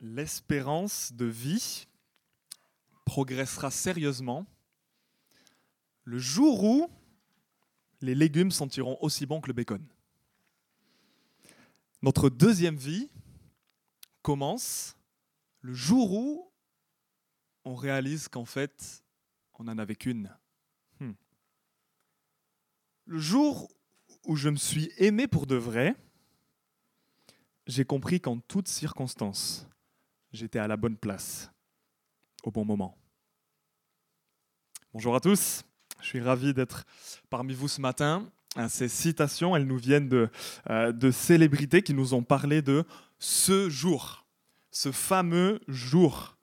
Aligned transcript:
l'espérance 0.00 1.12
de 1.12 1.26
vie 1.26 1.86
progressera 3.04 3.70
sérieusement 3.70 4.46
le 6.04 6.18
jour 6.18 6.64
où 6.64 6.90
les 8.00 8.14
légumes 8.14 8.50
sentiront 8.50 8.96
aussi 9.00 9.26
bon 9.26 9.40
que 9.40 9.48
le 9.48 9.52
bacon. 9.52 9.84
Notre 12.02 12.30
deuxième 12.30 12.76
vie 12.76 13.10
commence 14.22 14.96
le 15.60 15.74
jour 15.74 16.12
où 16.12 16.50
on 17.64 17.74
réalise 17.74 18.28
qu'en 18.28 18.46
fait, 18.46 19.04
on 19.58 19.64
n'en 19.64 19.76
avait 19.76 19.96
qu'une. 19.96 20.34
Hmm. 20.98 21.12
Le 23.04 23.18
jour 23.18 23.70
où 24.24 24.36
je 24.36 24.48
me 24.48 24.56
suis 24.56 24.90
aimé 24.96 25.28
pour 25.28 25.46
de 25.46 25.56
vrai, 25.56 25.94
j'ai 27.66 27.84
compris 27.84 28.20
qu'en 28.20 28.38
toutes 28.38 28.68
circonstances, 28.68 29.66
j'étais 30.32 30.58
à 30.58 30.68
la 30.68 30.76
bonne 30.76 30.96
place, 30.96 31.50
au 32.42 32.50
bon 32.50 32.64
moment. 32.64 32.96
Bonjour 34.92 35.14
à 35.14 35.20
tous, 35.20 35.62
je 36.00 36.06
suis 36.06 36.20
ravi 36.20 36.54
d'être 36.54 36.84
parmi 37.28 37.54
vous 37.54 37.68
ce 37.68 37.80
matin. 37.80 38.30
Ces 38.68 38.88
citations, 38.88 39.54
elles 39.54 39.66
nous 39.66 39.78
viennent 39.78 40.08
de, 40.08 40.28
euh, 40.68 40.90
de 40.90 41.10
célébrités 41.10 41.82
qui 41.82 41.94
nous 41.94 42.14
ont 42.14 42.24
parlé 42.24 42.62
de 42.62 42.84
ce 43.18 43.68
jour, 43.68 44.26
ce 44.72 44.90
fameux 44.90 45.60
jour. 45.68 46.36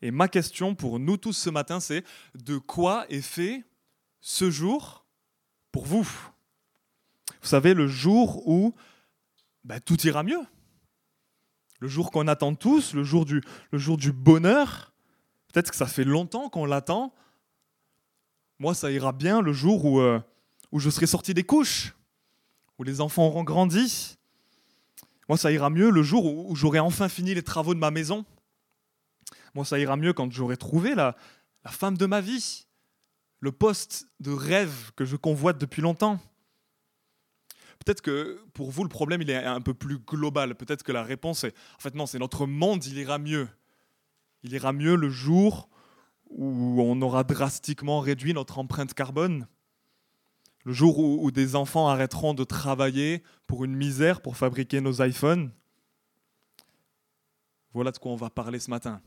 Et 0.00 0.12
ma 0.12 0.28
question 0.28 0.74
pour 0.74 1.00
nous 1.00 1.16
tous 1.16 1.32
ce 1.32 1.50
matin, 1.50 1.80
c'est 1.80 2.04
de 2.34 2.58
quoi 2.58 3.06
est 3.08 3.20
fait 3.20 3.64
ce 4.20 4.50
jour 4.50 5.04
pour 5.72 5.86
vous? 5.86 6.08
Vous 7.42 7.48
savez, 7.48 7.74
le 7.74 7.88
jour 7.88 8.46
où 8.46 8.74
ben, 9.64 9.80
tout 9.80 10.00
ira 10.06 10.22
mieux. 10.22 10.42
Le 11.80 11.88
jour 11.88 12.10
qu'on 12.10 12.28
attend 12.28 12.54
tous, 12.54 12.94
le 12.94 13.04
jour 13.04 13.26
du, 13.26 14.12
bonheur. 14.12 14.92
Peut-être 15.52 15.70
que 15.70 15.76
ça 15.76 15.86
fait 15.86 16.04
longtemps 16.04 16.48
qu'on 16.48 16.66
l'attend. 16.66 17.12
Moi, 18.58 18.74
ça 18.74 18.90
ira 18.90 19.12
bien 19.12 19.40
le 19.40 19.52
jour 19.52 19.84
où, 19.84 20.00
euh, 20.00 20.20
je 20.72 20.90
serai 20.90 21.06
sorti 21.06 21.34
des 21.34 21.44
couches, 21.44 21.94
où 22.78 22.84
les 22.84 23.00
enfants 23.00 23.26
auront 23.26 23.44
grandi. 23.44 24.16
Moi, 25.28 25.36
ça 25.36 25.50
ira 25.52 25.70
mieux 25.70 25.90
le 25.90 26.02
jour 26.02 26.24
où, 26.26 26.54
j'aurai 26.54 26.78
enfin 26.78 27.08
fini 27.08 27.34
les 27.34 27.42
travaux 27.42 27.74
de 27.74 27.80
ma 27.80 27.90
maison. 27.90 28.24
Moi, 29.54 29.64
ça 29.64 29.78
ira 29.78 29.96
mieux 29.96 30.12
quand 30.12 30.30
j'aurai 30.32 30.56
trouvé 30.56 30.94
la, 30.94 31.16
la 31.64 31.70
femme 31.70 31.96
de 31.96 32.06
ma 32.06 32.20
vie, 32.20 32.66
le 33.40 33.52
poste 33.52 34.08
de 34.20 34.32
rêve 34.32 34.92
que 34.96 35.04
je 35.04 35.16
convoite 35.16 35.58
depuis 35.58 35.82
longtemps. 35.82 36.20
Peut-être 37.84 38.00
que 38.00 38.40
pour 38.54 38.70
vous, 38.70 38.82
le 38.82 38.88
problème, 38.88 39.20
il 39.20 39.30
est 39.30 39.36
un 39.36 39.60
peu 39.60 39.74
plus 39.74 39.98
global. 39.98 40.54
Peut-être 40.54 40.82
que 40.82 40.92
la 40.92 41.02
réponse 41.02 41.44
est, 41.44 41.54
en 41.76 41.80
fait, 41.80 41.94
non, 41.94 42.06
c'est 42.06 42.18
notre 42.18 42.46
monde, 42.46 42.84
il 42.86 42.98
ira 42.98 43.18
mieux. 43.18 43.48
Il 44.42 44.54
ira 44.54 44.72
mieux 44.72 44.96
le 44.96 45.10
jour 45.10 45.68
où 46.30 46.80
on 46.80 47.00
aura 47.02 47.24
drastiquement 47.24 48.00
réduit 48.00 48.32
notre 48.32 48.58
empreinte 48.58 48.94
carbone. 48.94 49.46
Le 50.64 50.72
jour 50.72 50.98
où, 50.98 51.30
des 51.30 51.56
enfants 51.56 51.88
arrêteront 51.88 52.32
de 52.32 52.42
travailler 52.42 53.22
pour 53.46 53.64
une 53.64 53.74
misère 53.74 54.22
pour 54.22 54.38
fabriquer 54.38 54.80
nos 54.80 55.02
iPhones. 55.02 55.52
Voilà 57.74 57.92
de 57.92 57.98
quoi 57.98 58.12
on 58.12 58.16
va 58.16 58.30
parler 58.30 58.58
ce 58.60 58.70
matin. 58.70 59.02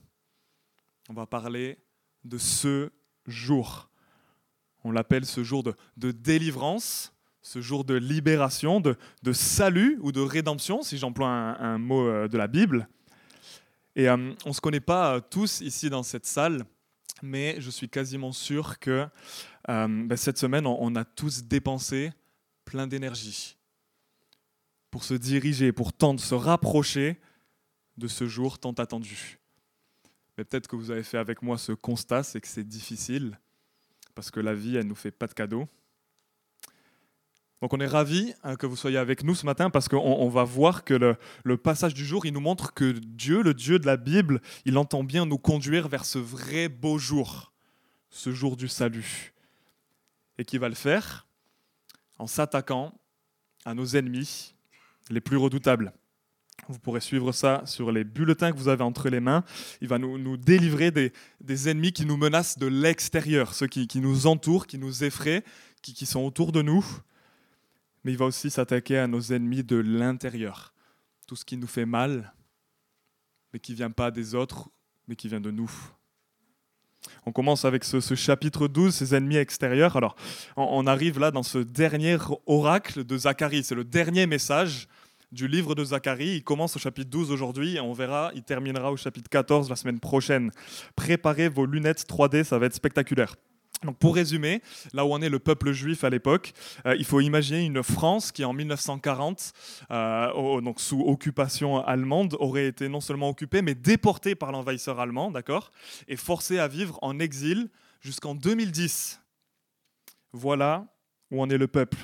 On 1.10 1.14
va 1.14 1.26
parler 1.26 1.80
de 2.26 2.38
ce 2.38 2.92
jour. 3.26 3.90
On 4.84 4.92
l'appelle 4.92 5.26
ce 5.26 5.44
jour 5.44 5.64
de, 5.64 5.74
de 5.96 6.12
délivrance 6.12 7.17
ce 7.48 7.62
jour 7.62 7.86
de 7.86 7.94
libération, 7.94 8.82
de, 8.82 8.98
salut 9.32 9.98
ou 10.02 10.12
de 10.12 10.20
rédemption, 10.20 10.82
si 10.82 10.98
j'emploie 10.98 11.30
un, 11.30 11.78
mot 11.78 12.06
euh, 12.06 12.28
de 12.28 12.38
la 12.38 12.48
Bible. 12.48 12.90
Et 13.96 14.10
euh, 14.10 14.34
on 14.44 14.50
ne 14.50 14.54
se 14.54 14.60
connaît 14.60 14.82
pas 14.82 15.16
euh, 15.16 15.22
tous 15.22 15.62
ici 15.62 15.90
dans 15.90 16.04
cette 16.04 16.26
salle, 16.26 16.66
mais 17.22 17.56
je 17.60 17.70
suis 17.70 17.88
quasiment 17.88 18.34
sûr 18.34 18.80
que 18.80 19.08
ben, 19.68 20.16
cette 20.16 20.38
semaine, 20.38 20.68
on, 20.68 20.96
a 20.96 21.04
tous 21.06 21.44
dépensé 21.44 22.12
plein 22.64 22.86
d'énergie 22.86 23.58
pour 24.92 25.04
se 25.04 25.14
diriger, 25.14 25.72
pour 25.72 25.94
tenter, 25.94 26.24
se 26.24 26.36
rapprocher 26.36 27.18
de 27.98 28.08
ce 28.08 28.28
jour 28.28 28.60
tant 28.60 28.74
attendu. 28.74 29.40
Mais 30.38 30.44
peut-être 30.44 30.68
que 30.68 30.76
vous 30.76 30.92
avez 30.92 31.04
fait 31.04 31.18
avec 31.18 31.42
moi 31.42 31.58
ce 31.58 31.72
constat, 31.72 32.24
c'est 32.24 32.40
que 32.40 32.48
c'est 32.48 32.68
difficile, 32.68 33.40
parce 34.16 34.32
que 34.32 34.40
la 34.40 34.54
vie, 34.54 34.76
elle 34.76 34.84
ne 34.84 34.90
nous 34.90 34.96
fait 34.96 35.12
pas 35.12 35.28
de 35.28 35.34
cadeaux. 35.34 35.68
Donc 37.62 37.74
on 37.74 37.80
est 37.80 37.88
ravis 37.88 38.34
hein, 38.44 38.56
que 38.56 38.68
vous 38.68 38.76
soyez 38.76 38.98
avec 38.98 39.24
nous 39.24 39.34
ce 39.34 39.46
matin 39.46 39.70
parce 39.70 39.88
qu'on 39.88 40.30
va 40.30 40.44
voir 40.44 40.84
que 40.84 40.94
le, 41.44 41.58
passage 41.58 41.94
du 41.94 42.06
jour, 42.06 42.26
il 42.26 42.34
nous 42.34 42.40
montre 42.40 42.74
que 42.74 42.92
Dieu, 42.92 43.42
le 43.42 43.54
Dieu 43.54 43.80
de 43.80 43.88
la 43.88 43.98
Bible, 43.98 44.42
il 44.66 44.78
entend 44.78 45.04
bien 45.04 45.26
nous 45.26 45.40
conduire 45.40 45.88
vers 45.88 46.06
ce 46.06 46.20
vrai 46.20 46.70
beau 46.70 47.00
jour, 47.00 47.52
ce 48.10 48.32
jour 48.32 48.58
du 48.58 48.68
salut. 48.68 49.34
Et 50.38 50.46
qui 50.46 50.60
va 50.60 50.70
le 50.70 50.76
faire 50.76 51.26
en 52.20 52.28
s'attaquant 52.28 52.94
à 53.66 53.74
nos 53.74 53.86
ennemis 53.96 54.54
les 55.10 55.22
plus 55.22 55.38
redoutables. 55.38 55.94
Vous 56.70 56.78
pourrez 56.78 57.00
suivre 57.00 57.32
ça 57.32 57.64
sur 57.66 57.92
les 57.92 58.04
bulletins 58.04 58.52
que 58.52 58.58
vous 58.58 58.68
avez 58.68 58.84
entre 58.84 59.10
les 59.10 59.20
mains. 59.20 59.44
Il 59.82 59.88
va 59.88 59.98
nous, 59.98 60.38
délivrer 60.38 60.92
des, 60.92 61.70
ennemis 61.70 61.92
qui 61.92 62.06
nous 62.06 62.18
menacent 62.18 62.60
de 62.60 62.68
l'extérieur, 62.68 63.56
ceux 63.56 63.68
qui, 63.68 63.88
nous 64.00 64.28
entourent, 64.28 64.68
qui 64.68 64.78
nous 64.78 65.04
effraient, 65.04 65.44
qui 65.82 66.06
sont 66.06 66.22
autour 66.22 66.52
de 66.52 66.62
nous 66.62 66.86
mais 68.08 68.14
il 68.14 68.18
va 68.18 68.24
aussi 68.24 68.50
s'attaquer 68.50 69.00
à 69.00 69.06
nos 69.06 69.20
ennemis 69.20 69.66
de 69.66 69.76
l'intérieur. 69.76 70.74
Tout 71.28 71.36
ce 71.36 71.44
qui 71.44 71.58
nous 71.58 71.68
fait 71.68 71.86
mal, 71.86 72.34
mais 73.52 73.60
qui 73.60 73.74
ne 73.74 73.76
vient 73.76 73.92
pas 73.92 74.12
des 74.12 74.34
autres, 74.34 74.70
mais 75.10 75.18
qui 75.18 75.28
vient 75.28 75.42
de 75.42 75.52
nous. 75.52 75.70
On 77.26 77.34
commence 77.34 77.66
avec 77.66 77.84
ce, 77.84 78.00
chapitre 78.16 78.70
12, 78.70 78.96
ces 78.96 79.14
ennemis 79.14 79.36
extérieurs. 79.36 79.98
Alors, 79.98 80.16
on, 80.56 80.88
arrive 80.88 81.20
là 81.20 81.32
dans 81.32 81.44
ce 81.44 81.58
dernier 81.58 82.16
oracle 82.46 83.04
de 83.04 83.18
Zacharie. 83.18 83.66
C'est 83.66 83.76
le 83.76 83.84
dernier 83.84 84.26
message 84.26 84.88
du 85.34 85.50
livre 85.50 85.76
de 85.76 85.84
Zacharie. 85.84 86.38
Il 86.38 86.44
commence 86.46 86.78
au 86.78 86.80
chapitre 86.80 87.10
12 87.10 87.30
aujourd'hui 87.30 87.76
et 87.76 87.82
on 87.82 87.92
verra, 87.92 88.32
il 88.34 88.44
terminera 88.44 88.90
au 88.90 88.96
chapitre 88.96 89.30
14 89.30 89.70
la 89.70 89.76
semaine 89.76 90.00
prochaine. 90.00 90.52
Préparez 90.96 91.50
vos 91.50 91.66
lunettes 91.66 92.06
3D, 92.08 92.46
ça 92.46 92.58
va 92.58 92.68
être 92.68 92.74
spectaculaire. 92.74 93.36
Donc 93.84 93.98
pour 94.00 94.16
résumer, 94.16 94.62
là 94.94 95.06
où 95.06 95.10
on 95.14 95.22
est 95.22 95.30
le 95.30 95.40
peuple 95.40 95.72
juif 95.72 96.04
à 96.04 96.10
l'époque, 96.10 96.54
euh, 96.86 96.96
il 96.96 97.06
faut 97.06 97.20
imaginer 97.20 97.64
une 97.64 97.84
France 97.84 98.32
qui 98.32 98.44
en 98.44 98.54
1940, 98.54 99.54
euh, 99.92 100.62
donc 100.62 100.80
sous 100.80 101.02
occupation 101.02 101.84
allemande, 101.86 102.36
aurait 102.40 102.68
été 102.68 102.90
non 102.90 103.02
seulement 103.02 103.30
occupée, 103.30 103.62
mais 103.62 103.76
déportée 103.76 104.34
par 104.34 104.52
l'envahisseur 104.52 105.00
allemand, 105.00 105.30
d'accord, 105.30 105.72
et 106.08 106.16
forcée 106.16 106.58
à 106.58 106.68
vivre 106.68 106.98
en 107.04 107.20
exil 107.20 107.70
jusqu'en 108.02 108.34
2010. 108.34 109.22
Voilà 110.34 110.88
où 111.30 111.42
en 111.42 111.50
est 111.50 111.58
le 111.58 111.68
peuple. 111.68 111.98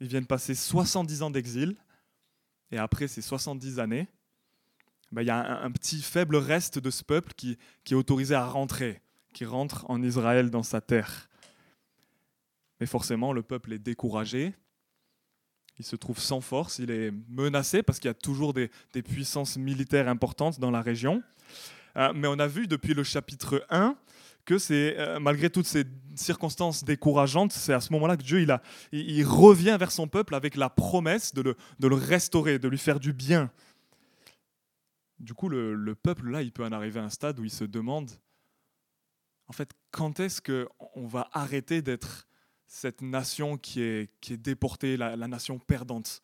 Ils 0.00 0.08
viennent 0.08 0.26
passer 0.26 0.56
70 0.56 1.22
ans 1.22 1.30
d'exil, 1.30 1.76
et 2.72 2.78
après 2.78 3.06
ces 3.06 3.22
70 3.22 3.78
années, 3.78 4.08
ben, 5.12 5.22
il 5.22 5.28
y 5.28 5.30
a 5.30 5.62
un, 5.62 5.70
petit 5.70 6.02
faible 6.02 6.34
reste 6.34 6.80
de 6.80 6.90
ce 6.90 7.04
peuple 7.04 7.32
qui 7.34 7.56
est 7.88 7.94
autorisé 7.94 8.34
à 8.34 8.44
rentrer 8.44 9.03
qui 9.34 9.44
rentre 9.44 9.84
en 9.90 10.02
Israël 10.02 10.48
dans 10.48 10.62
sa 10.62 10.80
terre. 10.80 11.28
Mais 12.80 12.86
forcément, 12.86 13.32
le 13.32 13.42
peuple 13.42 13.74
est 13.74 13.78
découragé, 13.78 14.54
il 15.78 15.84
se 15.84 15.96
trouve 15.96 16.18
sans 16.18 16.40
force, 16.40 16.78
il 16.78 16.90
est 16.90 17.12
menacé 17.28 17.82
parce 17.82 17.98
qu'il 17.98 18.08
y 18.08 18.10
a 18.10 18.14
toujours 18.14 18.54
des, 18.54 18.70
puissances 19.02 19.56
militaires 19.56 20.08
importantes 20.08 20.60
dans 20.60 20.70
la 20.70 20.80
région. 20.80 21.22
Euh, 21.96 22.12
mais 22.14 22.28
on 22.28 22.38
a 22.38 22.46
vu 22.46 22.66
depuis 22.66 22.94
le 22.94 23.02
chapitre 23.04 23.64
1 23.70 23.96
que 24.44 24.58
c'est 24.58 24.96
euh, 24.98 25.18
malgré 25.18 25.50
toutes 25.50 25.66
ces 25.66 25.84
circonstances 26.14 26.84
décourageantes, 26.84 27.52
c'est 27.52 27.72
à 27.72 27.80
ce 27.80 27.92
moment-là 27.94 28.16
que 28.16 28.22
Dieu 28.22 28.46
il, 28.92 29.24
revient 29.24 29.76
vers 29.78 29.90
son 29.90 30.06
peuple 30.06 30.34
avec 30.34 30.56
la 30.56 30.70
promesse 30.70 31.34
de 31.34 31.42
le, 31.42 31.94
restaurer, 31.94 32.58
de 32.58 32.68
lui 32.68 32.78
faire 32.78 33.00
du 33.00 33.12
bien. 33.12 33.50
Du 35.18 35.34
coup, 35.34 35.48
le, 35.48 35.74
le 35.74 35.94
peuple 35.94 36.30
là, 36.30 36.42
il 36.42 36.52
peut 36.52 36.64
en 36.64 36.72
arriver 36.72 37.00
à 37.00 37.04
un 37.04 37.10
stade 37.10 37.38
où 37.40 37.44
il 37.44 37.50
se 37.50 37.64
demande 37.64 38.10
fait, 39.54 39.72
quand 39.90 40.20
est-ce 40.20 40.40
qu'on 40.40 41.06
va 41.06 41.28
arrêter 41.32 41.82
d'être 41.82 42.26
cette 42.66 43.02
nation 43.02 43.56
qui 43.56 43.82
est, 43.82 44.10
qui 44.20 44.32
est 44.32 44.36
déportée, 44.36 44.96
la, 44.96 45.16
nation 45.16 45.58
perdante? 45.58 46.22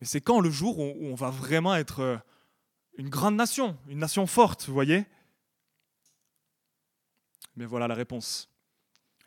Mais 0.00 0.06
c'est 0.06 0.20
quand 0.20 0.40
le 0.40 0.50
jour 0.50 0.78
où, 0.78 0.94
on 1.00 1.14
va 1.14 1.30
vraiment 1.30 1.74
être 1.74 2.00
euh, 2.00 2.16
une 2.96 3.08
grande 3.08 3.36
nation, 3.36 3.76
une 3.88 3.98
nation 3.98 4.26
forte, 4.26 4.66
vous 4.66 4.74
voyez? 4.74 5.06
Mais 7.56 7.66
voilà 7.66 7.86
la 7.86 7.94
réponse. 7.94 8.48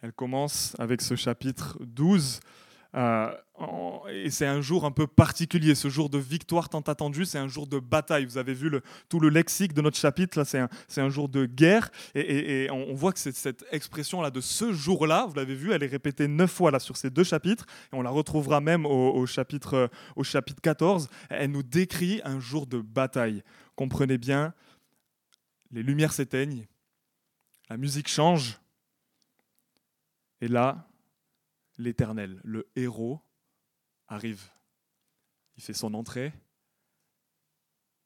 Elle 0.02 0.14
commence 0.14 0.76
avec 0.80 1.02
ce 1.02 1.16
chapitre 1.16 1.78
12 1.82 2.40
euh, 2.44 2.65
et 2.96 4.30
c'est 4.30 4.46
un 4.46 4.62
jour 4.62 4.86
un 4.86 4.92
peu 4.92 5.08
particulier, 5.08 5.76
ce 5.76 5.90
jour 5.90 6.10
de 6.10 6.18
victoire 6.18 6.70
tant 6.70 6.82
attendu, 6.82 7.26
c'est 7.26 7.38
un 7.38 7.48
jour 7.48 7.68
de 7.68 7.80
bataille. 7.80 8.26
Vous 8.26 8.38
avez 8.38 8.54
vu 8.54 8.72
tout 9.10 9.20
le 9.20 9.30
lexique 9.30 9.74
de 9.74 9.82
notre 9.82 9.98
chapitre, 9.98 10.38
là, 10.38 10.46
c'est 10.46 11.02
un, 11.02 11.10
jour 11.10 11.28
de 11.28 11.46
guerre. 11.46 11.90
Et, 12.16 12.70
on, 12.72 12.94
voit 12.94 13.12
que 13.12 13.20
cette 13.20 13.66
expression-là 13.72 14.32
de 14.32 14.42
ce 14.42 14.72
jour-là, 14.72 15.26
vous 15.28 15.36
l'avez 15.36 15.56
vu, 15.56 15.72
elle 15.74 15.84
est 15.84 15.88
répétée 15.88 16.28
neuf 16.28 16.52
fois 16.52 16.72
là, 16.72 16.80
sur 16.80 16.96
ces 16.96 17.10
deux 17.10 17.24
chapitres, 17.24 17.66
et 17.92 17.96
on 17.96 18.02
la 18.02 18.10
retrouvera 18.10 18.62
même 18.62 18.86
au, 18.86 19.26
chapitre, 19.26 19.90
au 20.16 20.24
chapitre 20.24 20.62
14. 20.62 21.10
Elle 21.30 21.52
nous 21.52 21.64
décrit 21.64 22.22
un 22.24 22.40
jour 22.40 22.68
de 22.68 22.80
bataille 22.80 23.44
comprenez 23.76 24.18
bien, 24.18 24.54
les 25.72 25.84
lumières 25.84 26.14
s'éteignent, 26.14 26.66
la 27.70 27.78
musique 27.78 28.08
change, 28.08 28.60
et 30.42 30.48
là, 30.48 30.88
l'Éternel, 31.78 32.40
le 32.44 32.68
héros, 32.76 33.22
arrive. 34.08 34.44
Il 35.58 35.64
fait 35.64 35.74
son 35.74 35.94
entrée, 35.94 36.34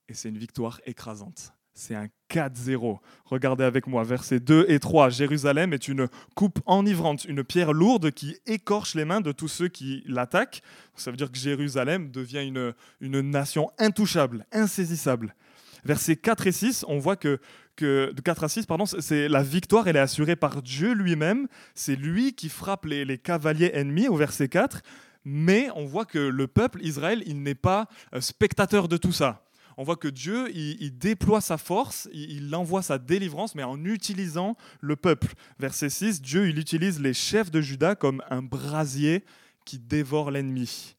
et 0.07 0.13
c'est 0.13 0.29
une 0.29 0.37
victoire 0.37 0.81
écrasante. 0.85 1.53
C'est 1.73 1.95
un 1.95 2.09
4-0. 2.29 2.99
Regardez 3.25 3.63
avec 3.63 3.87
moi, 3.87 4.03
versets 4.03 4.39
2 4.39 4.65
et 4.67 4.79
3. 4.79 5.09
Jérusalem 5.09 5.71
est 5.71 5.87
une 5.87 6.09
coupe 6.35 6.59
enivrante, 6.65 7.23
une 7.25 7.43
pierre 7.43 7.71
lourde 7.71 8.11
qui 8.11 8.35
écorche 8.45 8.95
les 8.95 9.05
mains 9.05 9.21
de 9.21 9.31
tous 9.31 9.47
ceux 9.47 9.69
qui 9.69 10.03
l'attaquent. 10.05 10.61
Ça 10.95 11.09
veut 11.11 11.15
dire 11.15 11.31
que 11.31 11.37
Jérusalem 11.37 12.11
devient 12.11 12.45
une, 12.45 12.73
une 12.99 13.21
nation 13.21 13.71
intouchable, 13.77 14.45
insaisissable. 14.51 15.35
Versets 15.85 16.15
4 16.15 16.47
et 16.47 16.51
6, 16.51 16.85
on 16.87 16.99
voit 16.99 17.15
que, 17.15 17.39
de 17.79 18.21
4 18.21 18.43
à 18.43 18.49
6, 18.49 18.65
pardon, 18.65 18.85
c'est 18.85 19.27
la 19.29 19.43
victoire, 19.43 19.87
elle 19.87 19.95
est 19.95 19.99
assurée 19.99 20.35
par 20.35 20.61
Dieu 20.61 20.93
lui-même. 20.93 21.47
C'est 21.75 21.95
lui 21.95 22.33
qui 22.33 22.49
frappe 22.49 22.85
les, 22.85 23.17
cavaliers 23.17 23.71
ennemis 23.73 24.07
au 24.07 24.15
verset 24.15 24.49
4. 24.49 24.81
Mais 25.25 25.69
on 25.75 25.85
voit 25.85 26.05
que 26.05 26.19
le 26.19 26.47
peuple 26.47 26.83
Israël, 26.83 27.23
il 27.25 27.43
n'est 27.43 27.55
pas 27.55 27.87
euh, 28.15 28.21
spectateur 28.21 28.87
de 28.87 28.97
tout 28.97 29.11
ça 29.11 29.43
on 29.79 29.83
voit 29.83 29.95
que 29.95 30.09
Dieu, 30.09 30.53
il, 30.53 30.97
déploie 30.97 31.39
sa 31.39 31.57
force, 31.57 32.09
il, 32.11 32.53
envoie 32.53 32.81
sa 32.81 32.97
délivrance, 32.97 33.55
mais 33.55 33.63
en 33.63 33.85
utilisant 33.85 34.57
le 34.81 34.97
peuple. 34.97 35.33
Verset 35.57 35.89
6, 35.89 36.21
Dieu, 36.21 36.49
il 36.49 36.59
utilise 36.59 36.99
les 36.99 37.13
chefs 37.13 37.49
de 37.49 37.61
Juda 37.61 37.95
comme 37.95 38.21
un 38.29 38.41
brasier 38.41 39.23
qui 39.63 39.79
dévore 39.79 40.31
l'ennemi. 40.31 40.97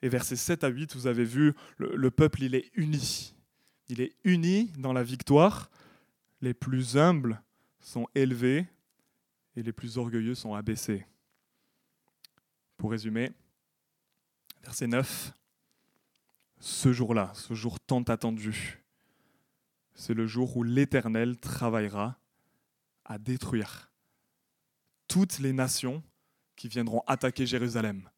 Et 0.00 0.08
verset 0.08 0.36
7 0.36 0.64
à 0.64 0.68
8, 0.68 0.96
vous 0.96 1.06
avez 1.06 1.24
vu, 1.24 1.52
le 1.76 2.10
peuple, 2.10 2.42
il 2.42 2.54
est 2.54 2.70
uni. 2.74 3.34
Il 3.92 4.00
est 4.00 4.16
uni 4.24 4.72
dans 4.78 4.94
la 4.94 5.02
victoire. 5.02 5.70
Les 6.40 6.54
plus 6.54 6.96
humbles 6.96 7.42
sont 7.78 8.08
élevés 8.14 8.66
et 9.54 9.62
les 9.62 9.72
plus 9.74 9.98
orgueilleux 9.98 10.34
sont 10.34 10.54
abaissés. 10.54 11.04
Pour 12.78 12.92
résumer, 12.92 13.32
verset 14.62 14.86
9, 14.86 15.34
ce 16.58 16.90
jour-là, 16.94 17.32
ce 17.34 17.52
jour 17.52 17.78
tant 17.80 18.00
attendu, 18.04 18.82
c'est 19.92 20.14
le 20.14 20.26
jour 20.26 20.56
où 20.56 20.62
l'Éternel 20.62 21.36
travaillera 21.36 22.18
à 23.04 23.18
détruire 23.18 23.92
toutes 25.06 25.38
les 25.38 25.52
nations 25.52 26.02
qui 26.56 26.68
viendront 26.68 27.02
attaquer 27.06 27.44
Jérusalem. 27.44 28.08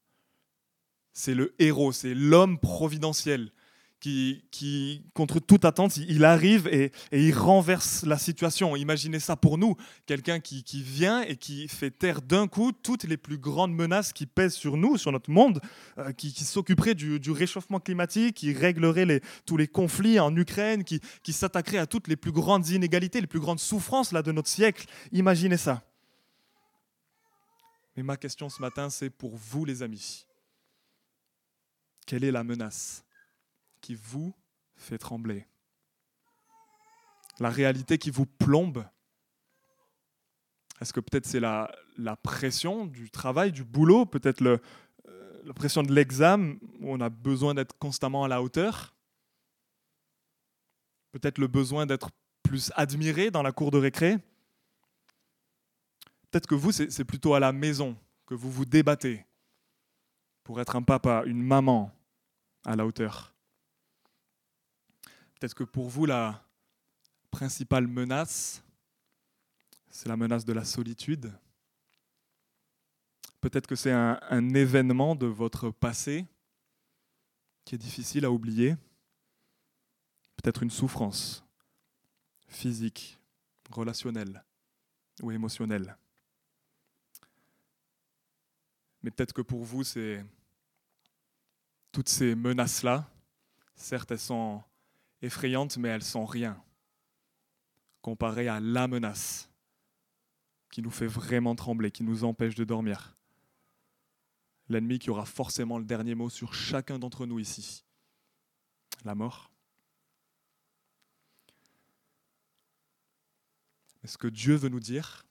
C'est 1.12 1.34
le 1.34 1.52
héros, 1.58 1.90
c'est 1.90 2.14
l'homme 2.14 2.60
providentiel 2.60 3.50
qui, 4.50 5.02
contre 5.14 5.40
toute 5.40 5.64
attente, 5.64 5.96
il 5.96 6.24
arrive 6.24 6.66
et, 6.68 6.92
il 7.12 7.32
renverse 7.32 8.04
la 8.04 8.18
situation. 8.18 8.76
Imaginez 8.76 9.18
ça 9.18 9.36
pour 9.36 9.56
nous, 9.56 9.76
quelqu'un 10.06 10.40
qui, 10.40 10.64
vient 10.82 11.22
et 11.22 11.36
qui 11.36 11.68
fait 11.68 11.90
taire 11.90 12.20
d'un 12.20 12.46
coup 12.46 12.72
toutes 12.72 13.04
les 13.04 13.16
plus 13.16 13.38
grandes 13.38 13.72
menaces 13.72 14.12
qui 14.12 14.26
pèsent 14.26 14.54
sur 14.54 14.76
nous, 14.76 14.98
sur 14.98 15.12
notre 15.12 15.30
monde, 15.30 15.60
euh, 15.98 16.12
qui, 16.12 16.30
s'occuperait 16.30 16.94
du, 16.94 17.30
réchauffement 17.30 17.80
climatique, 17.80 18.36
qui 18.36 18.52
réglerait 18.52 19.22
tous 19.46 19.56
les 19.56 19.68
conflits 19.68 20.20
en 20.20 20.34
Ukraine, 20.36 20.84
qui, 20.84 21.00
qui 21.22 21.32
s'attaquerait 21.32 21.78
à 21.78 21.86
toutes 21.86 22.08
les 22.08 22.16
plus 22.16 22.32
grandes 22.32 22.68
inégalités, 22.68 23.20
les 23.20 23.26
plus 23.26 23.40
grandes 23.40 23.60
souffrances 23.60 24.12
là, 24.12 24.22
de 24.22 24.32
notre 24.32 24.48
siècle. 24.48 24.86
Imaginez 25.12 25.56
ça. 25.56 25.82
Mais 27.96 28.02
ma 28.02 28.16
question 28.16 28.48
ce 28.48 28.60
matin, 28.60 28.90
c'est 28.90 29.10
pour 29.10 29.36
vous 29.36 29.64
les 29.64 29.82
amis. 29.82 30.26
Quelle 32.06 32.24
est 32.24 32.32
la 32.32 32.44
menace 32.44 33.03
qui 33.84 33.96
vous 33.96 34.34
fait 34.76 34.96
trembler. 34.96 35.46
La 37.38 37.50
réalité 37.50 37.98
qui 37.98 38.10
vous 38.10 38.24
plombe. 38.24 38.88
Est-ce 40.80 40.94
que 40.94 41.00
peut-être 41.00 41.26
c'est 41.26 41.38
la, 41.38 41.70
la, 41.98 42.16
pression 42.16 42.86
du 42.86 43.10
travail, 43.10 43.52
du 43.52 43.62
boulot, 43.62 44.06
peut-être 44.06 44.42
euh, 44.42 44.58
la 45.44 45.52
pression 45.52 45.82
de 45.82 45.92
l'examen 45.92 46.54
où 46.80 46.94
on 46.94 47.00
a 47.00 47.10
besoin 47.10 47.52
d'être 47.52 47.76
constamment 47.76 48.24
à 48.24 48.28
la 48.28 48.40
hauteur? 48.40 48.96
Peut-être 51.12 51.36
le 51.36 51.46
besoin 51.46 51.84
d'être 51.84 52.08
plus 52.42 52.72
admiré 52.76 53.30
dans 53.30 53.42
la 53.42 53.52
cour 53.52 53.70
de 53.70 53.76
récré? 53.76 54.16
Peut-être 56.30 56.46
que 56.46 56.54
vous, 56.54 56.72
c'est 56.72 57.04
plutôt 57.04 57.34
à 57.34 57.40
la 57.40 57.52
maison 57.52 57.98
que 58.24 58.32
vous 58.34 58.50
vous 58.50 58.64
débattez 58.64 59.26
pour 60.42 60.58
être 60.58 60.74
un 60.74 60.82
papa, 60.82 61.24
une 61.26 61.42
maman 61.42 61.92
à 62.64 62.76
la 62.76 62.86
hauteur. 62.86 63.33
Peut-être 65.44 65.56
que 65.56 65.64
pour 65.64 65.90
vous, 65.90 66.06
la 66.06 66.42
principale 67.30 67.86
menace, 67.86 68.64
c'est 69.90 70.08
la 70.08 70.16
menace 70.16 70.46
de 70.46 70.54
la 70.54 70.64
solitude? 70.64 71.30
Peut-être 73.42 73.66
que 73.66 73.76
c'est 73.76 73.92
un, 73.92 74.54
événement 74.54 75.14
de 75.14 75.26
votre 75.26 75.68
passé 75.68 76.24
qui 77.62 77.74
est 77.74 77.78
difficile 77.78 78.24
à 78.24 78.30
oublier. 78.30 78.74
Peut-être 80.38 80.62
une 80.62 80.70
souffrance 80.70 81.44
physique, 82.48 83.18
relationnelle 83.70 84.42
ou 85.20 85.30
émotionnelle. 85.30 85.94
Mais 89.02 89.10
peut-être 89.10 89.34
que 89.34 89.42
pour 89.42 89.62
vous, 89.62 89.84
c'est 89.84 90.24
toutes 91.92 92.08
ces 92.08 92.34
menaces-là, 92.34 93.06
certes, 93.76 94.10
elles 94.10 94.18
sont 94.18 94.64
effrayantes, 95.24 95.76
mais 95.76 95.88
elles 95.88 96.04
sont 96.04 96.24
rien 96.24 96.62
comparées 98.02 98.48
à 98.48 98.60
la 98.60 98.86
menace 98.86 99.50
qui 100.70 100.82
nous 100.82 100.90
fait 100.90 101.06
vraiment 101.06 101.54
trembler, 101.54 101.90
qui 101.90 102.02
nous 102.02 102.24
empêche 102.24 102.54
de 102.54 102.64
dormir. 102.64 103.16
L'ennemi 104.68 104.98
qui 104.98 105.10
aura 105.10 105.24
forcément 105.24 105.78
le 105.78 105.84
dernier 105.84 106.14
mot 106.14 106.28
sur 106.28 106.52
chacun 106.54 106.98
d'entre 106.98 107.26
nous 107.26 107.38
ici. 107.38 107.84
La 109.04 109.14
mort. 109.14 109.50
Mais 114.02 114.08
ce 114.08 114.18
que 114.18 114.28
Dieu 114.28 114.54
veut 114.56 114.68
nous 114.68 114.80
dire, 114.80 115.24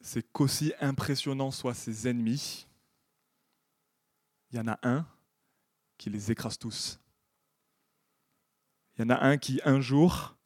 c'est 0.00 0.22
qu'aussi 0.32 0.72
impressionnants 0.80 1.50
soient 1.50 1.74
ses 1.74 2.08
ennemis, 2.08 2.66
il 4.50 4.56
y 4.56 4.60
en 4.60 4.68
a 4.68 4.78
un 4.82 5.06
qui 5.98 6.08
les 6.08 6.30
écrase 6.30 6.58
tous. 6.58 6.98
Il 8.98 9.02
y 9.02 9.04
en 9.04 9.10
a 9.10 9.24
un 9.24 9.38
qui, 9.38 9.60
un 9.64 9.80
jour, 9.80 10.36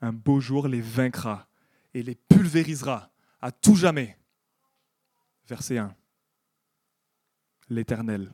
un 0.00 0.12
beau 0.12 0.40
jour, 0.40 0.68
les 0.68 0.80
vaincra 0.80 1.46
et 1.92 2.02
les 2.02 2.14
pulvérisera 2.14 3.12
à 3.42 3.52
tout 3.52 3.76
jamais. 3.76 4.16
Verset 5.46 5.76
1. 5.76 5.94
L'Éternel, 7.68 8.32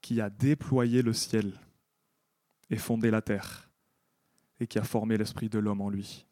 qui 0.00 0.22
a 0.22 0.30
déployé 0.30 1.02
le 1.02 1.12
ciel 1.12 1.60
et 2.70 2.78
fondé 2.78 3.10
la 3.10 3.20
terre, 3.20 3.70
et 4.58 4.66
qui 4.66 4.78
a 4.78 4.84
formé 4.84 5.18
l'esprit 5.18 5.50
de 5.50 5.58
l'homme 5.58 5.82
en 5.82 5.90
lui. 5.90 6.26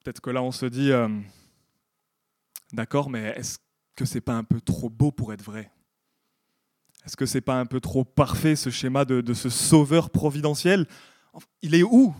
Peut-être 0.00 0.20
que 0.20 0.30
là 0.30 0.42
on 0.42 0.50
se 0.50 0.66
dit, 0.66 0.90
euh, 0.90 1.08
d'accord, 2.72 3.08
mais 3.08 3.32
est-ce 3.36 3.58
que 3.94 4.04
c'est 4.04 4.20
pas 4.20 4.34
un 4.34 4.44
peu 4.44 4.60
trop 4.60 4.90
beau 4.90 5.12
pour 5.12 5.32
être 5.32 5.44
vrai? 5.44 5.70
Est-ce 7.04 7.16
que 7.16 7.26
c'est 7.26 7.40
pas 7.40 7.60
un 7.60 7.66
peu 7.66 7.80
trop 7.80 8.04
parfait 8.04 8.56
ce 8.56 8.70
schéma 8.70 9.04
de, 9.04 9.34
ce 9.34 9.50
sauveur 9.50 10.10
providentiel? 10.10 10.86
Il 11.60 11.74
est 11.74 11.82
où? 11.82 12.14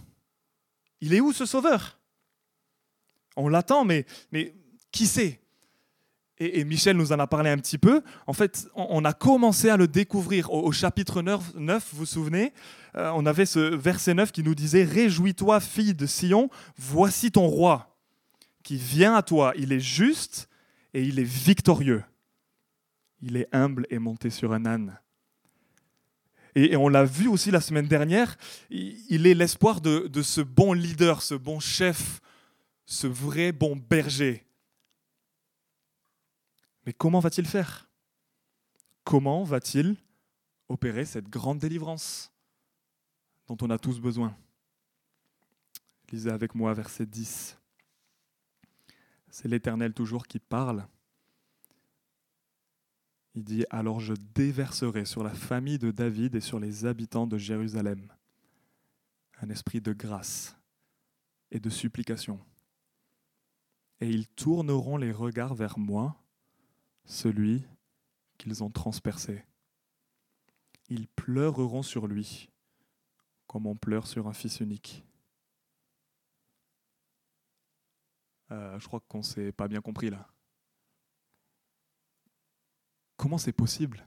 Il 1.00 1.14
est 1.14 1.20
où 1.20 1.32
ce 1.32 1.46
sauveur? 1.46 1.98
On 3.36 3.48
l'attend, 3.48 3.84
mais, 3.84 4.04
mais 4.30 4.54
qui 4.92 5.06
sait? 5.06 5.40
Et, 6.38 6.64
Michel 6.64 6.96
nous 6.96 7.12
en 7.12 7.18
a 7.18 7.26
parlé 7.26 7.48
un 7.48 7.56
petit 7.56 7.78
peu. 7.78 8.02
En 8.26 8.32
fait, 8.32 8.68
on, 8.74 9.04
a 9.04 9.12
commencé 9.12 9.70
à 9.70 9.76
le 9.76 9.86
découvrir 9.86 10.52
au, 10.52 10.70
chapitre 10.72 11.22
9, 11.22 11.54
9, 11.54 11.88
vous 11.92 11.98
vous 11.98 12.06
souvenez? 12.06 12.52
Euh, 12.96 13.10
On 13.14 13.24
avait 13.24 13.46
ce 13.46 13.60
verset 13.60 14.14
9 14.14 14.32
qui 14.32 14.42
nous 14.42 14.54
disait 14.54 14.84
Réjouis-toi, 14.84 15.60
fille 15.60 15.94
de 15.94 16.06
Sion, 16.06 16.50
voici 16.76 17.30
ton 17.30 17.46
roi 17.46 17.96
qui 18.62 18.76
vient 18.76 19.14
à 19.14 19.22
toi. 19.22 19.52
Il 19.56 19.72
est 19.72 19.80
juste 19.80 20.48
et 20.92 21.02
il 21.02 21.18
est 21.18 21.24
victorieux 21.24 22.02
il 23.24 23.38
est 23.38 23.48
humble 23.52 23.86
et 23.88 23.98
monté 23.98 24.28
sur 24.28 24.52
un 24.52 24.66
âne. 24.66 25.00
Et, 26.54 26.76
on 26.76 26.88
l'a 26.88 27.04
vu 27.04 27.26
aussi 27.26 27.50
la 27.50 27.60
semaine 27.60 27.88
dernière, 27.88 28.36
il 28.70 29.26
est 29.26 29.34
l'espoir 29.34 29.80
de, 29.80 30.22
ce 30.22 30.40
bon 30.42 30.72
leader, 30.72 31.22
ce 31.22 31.34
bon 31.34 31.58
chef, 31.58 32.20
ce 32.86 33.06
vrai 33.06 33.50
bon 33.50 33.76
berger. 33.76 34.46
Mais 36.86 36.92
comment 36.92 37.18
va-t-il 37.18 37.46
faire? 37.46 37.88
Comment 39.04 39.42
va-t-il 39.42 39.96
opérer 40.68 41.06
cette 41.06 41.28
grande 41.28 41.58
délivrance 41.58 42.30
dont 43.48 43.56
on 43.62 43.70
a 43.70 43.78
tous 43.78 43.98
besoin? 43.98 44.36
Lisez 46.12 46.30
avec 46.30 46.54
moi 46.54 46.74
verset 46.74 47.06
10. 47.06 47.58
C'est 49.30 49.48
l'Éternel 49.48 49.94
toujours 49.94 50.26
qui 50.26 50.38
parle 50.38 50.86
Il 53.34 53.44
dit, 53.44 53.64
alors 53.70 54.00
je 54.00 54.14
déverserai 54.34 55.04
sur 55.04 55.24
la 55.24 55.34
famille 55.34 55.78
de 55.78 55.90
David 55.90 56.36
et 56.36 56.40
sur 56.40 56.60
les 56.60 56.86
habitants 56.86 57.26
de 57.26 57.36
Jérusalem 57.36 58.12
un 59.40 59.50
esprit 59.50 59.80
de 59.80 59.92
grâce 59.92 60.56
et 61.50 61.60
de 61.60 61.70
supplication. 61.70 62.40
Et 64.00 64.08
ils 64.08 64.28
tourneront 64.28 64.96
les 64.96 65.12
regards 65.12 65.54
vers 65.54 65.78
moi, 65.78 66.16
celui 67.04 67.64
qu'ils 68.38 68.62
ont 68.62 68.70
transpercé. 68.70 69.44
Ils 70.88 71.08
pleureront 71.08 71.82
sur 71.82 72.06
lui 72.06 72.50
comme 73.46 73.66
on 73.66 73.76
pleure 73.76 74.06
sur 74.06 74.26
un 74.26 74.32
fils 74.32 74.60
unique. 74.60 75.04
Euh, 78.50 78.78
je 78.80 78.86
crois 78.86 79.00
qu'on 79.00 79.18
ne 79.18 79.22
s'est 79.22 79.52
pas 79.52 79.68
bien 79.68 79.80
compris 79.80 80.10
là. 80.10 80.26
Comment 83.24 83.38
c'est 83.38 83.52
possible? 83.52 84.06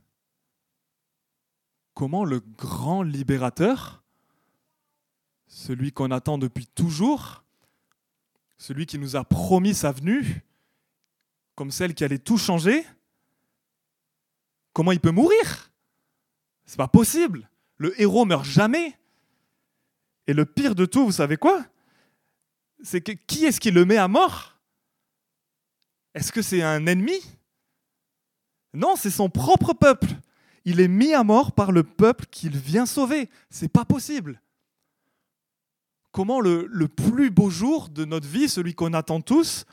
Comment 1.96 2.24
le 2.24 2.40
grand 2.40 3.02
libérateur, 3.02 4.04
celui 5.48 5.92
qu'on 5.92 6.12
attend 6.12 6.38
depuis 6.38 6.68
toujours, 6.68 7.44
celui 8.60 8.86
qui 8.86 9.00
nous 9.00 9.16
a 9.16 9.24
promis 9.24 9.74
sa 9.74 9.92
venue, 9.92 10.44
comme 11.56 11.72
celle 11.72 11.96
qui 11.96 12.04
allait 12.04 12.20
tout 12.20 12.38
changer, 12.38 12.86
comment 14.72 14.92
il 14.92 15.00
peut 15.00 15.10
mourir? 15.10 15.72
C'est 16.68 16.78
pas 16.78 16.88
possible. 16.88 17.50
Le 17.78 18.00
héros 18.00 18.26
meurt 18.26 18.46
jamais. 18.46 19.00
Et 20.28 20.34
le 20.34 20.46
pire 20.46 20.76
de 20.76 20.86
tout, 20.86 21.06
vous 21.06 21.12
savez 21.12 21.38
quoi? 21.38 21.66
C'est 22.84 23.02
que 23.02 23.14
qui 23.14 23.46
est-ce 23.46 23.60
qui 23.60 23.72
le 23.72 23.84
met 23.84 23.98
à 23.98 24.08
mort? 24.08 24.60
Est-ce 26.14 26.32
que 26.32 26.44
c'est 26.44 26.62
un 26.62 26.86
ennemi? 26.86 27.20
Non, 28.78 28.96
c'est 28.96 29.10
son 29.10 29.28
propre 29.28 29.74
peuple. 29.74 30.06
Il 30.64 30.80
est 30.80 30.88
mis 30.88 31.12
à 31.12 31.24
mort 31.24 31.52
par 31.52 31.72
le 31.72 31.82
peuple 31.82 32.28
qu'il 32.28 32.56
vient 32.56 32.86
sauver. 32.86 33.28
C'est 33.50 33.70
pas 33.70 33.86
possible. 33.86 34.40
Comment 36.12 36.40
le, 36.40 36.88
plus 36.88 37.32
beau 37.32 37.50
jour 37.50 37.90
de 37.90 38.06
notre 38.06 38.28
vie, 38.28 38.48
celui 38.48 38.76
qu'on 38.76 38.94
attend 38.94 39.20
tous, 39.20 39.66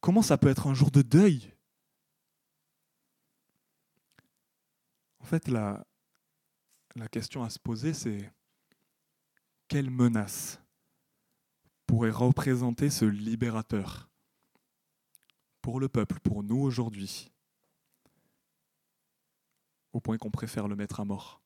comment 0.00 0.22
ça 0.22 0.38
peut 0.38 0.46
être 0.46 0.68
un 0.68 0.74
jour 0.74 0.92
de 0.92 1.02
deuil? 1.02 1.52
En 5.18 5.24
fait, 5.24 5.48
la, 5.48 5.84
la 6.94 7.08
question 7.08 7.42
à 7.42 7.50
se 7.50 7.58
poser, 7.58 7.92
c'est 7.92 8.32
quelle 9.66 9.90
menace 9.90 10.60
pourrait 11.88 12.10
représenter 12.10 12.88
ce 12.88 13.04
libérateur 13.04 14.08
pour 15.60 15.80
le 15.80 15.88
peuple, 15.88 16.20
pour 16.20 16.44
nous 16.44 16.60
aujourd'hui, 16.60 17.33
au 19.94 20.00
point 20.00 20.18
qu'on 20.18 20.30
préfère 20.30 20.68
le 20.68 20.76
mettre 20.76 21.00
à 21.00 21.04
mort 21.04 21.40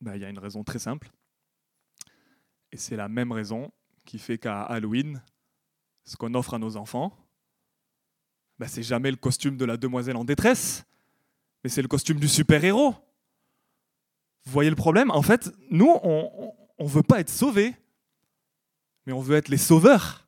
ben, 0.00 0.16
Il 0.16 0.22
y 0.22 0.24
a 0.24 0.30
une 0.30 0.38
raison 0.38 0.64
très 0.64 0.78
simple, 0.78 1.12
et 2.72 2.76
c'est 2.76 2.96
la 2.96 3.08
même 3.08 3.30
raison 3.30 3.70
qui 4.04 4.18
fait 4.18 4.38
qu'à 4.38 4.62
Halloween, 4.62 5.22
ce 6.04 6.16
qu'on 6.16 6.34
offre 6.34 6.54
à 6.54 6.58
nos 6.58 6.76
enfants, 6.76 7.16
ben, 8.58 8.66
c'est 8.66 8.82
jamais 8.82 9.10
le 9.10 9.16
costume 9.16 9.56
de 9.56 9.64
la 9.64 9.76
demoiselle 9.76 10.16
en 10.16 10.24
détresse, 10.24 10.84
mais 11.62 11.70
c'est 11.70 11.82
le 11.82 11.88
costume 11.88 12.18
du 12.18 12.28
super-héros. 12.28 12.92
Vous 14.44 14.52
voyez 14.52 14.70
le 14.70 14.76
problème? 14.76 15.10
En 15.10 15.22
fait, 15.22 15.50
nous, 15.70 15.90
on 16.02 16.54
ne 16.78 16.88
veut 16.88 17.02
pas 17.02 17.20
être 17.20 17.28
sauvés, 17.28 17.74
mais 19.04 19.12
on 19.12 19.20
veut 19.20 19.36
être 19.36 19.48
les 19.48 19.58
sauveurs. 19.58 20.26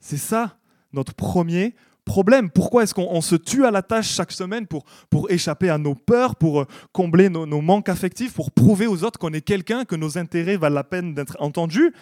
C'est 0.00 0.16
ça 0.16 0.58
notre 0.92 1.14
premier 1.14 1.74
problème. 2.06 2.50
Pourquoi 2.50 2.84
est-ce 2.84 2.94
qu'on 2.94 3.20
se 3.20 3.36
tue 3.36 3.66
à 3.66 3.70
la 3.70 3.82
tâche 3.82 4.08
chaque 4.08 4.32
semaine 4.32 4.66
pour, 4.66 4.84
pour 5.10 5.30
échapper 5.30 5.68
à 5.68 5.76
nos 5.76 5.94
peurs, 5.94 6.36
pour 6.36 6.62
euh, 6.62 6.66
combler 6.92 7.28
nos, 7.28 7.44
nos 7.44 7.60
manques 7.60 7.90
affectifs, 7.90 8.32
pour 8.32 8.50
prouver 8.50 8.86
aux 8.86 9.04
autres 9.04 9.18
qu'on 9.18 9.34
est 9.34 9.42
quelqu'un, 9.42 9.84
que 9.84 9.96
nos 9.96 10.16
intérêts 10.16 10.56
valent 10.56 10.74
la 10.74 10.84
peine 10.84 11.12
d'être 11.12 11.36
entendus? 11.40 11.92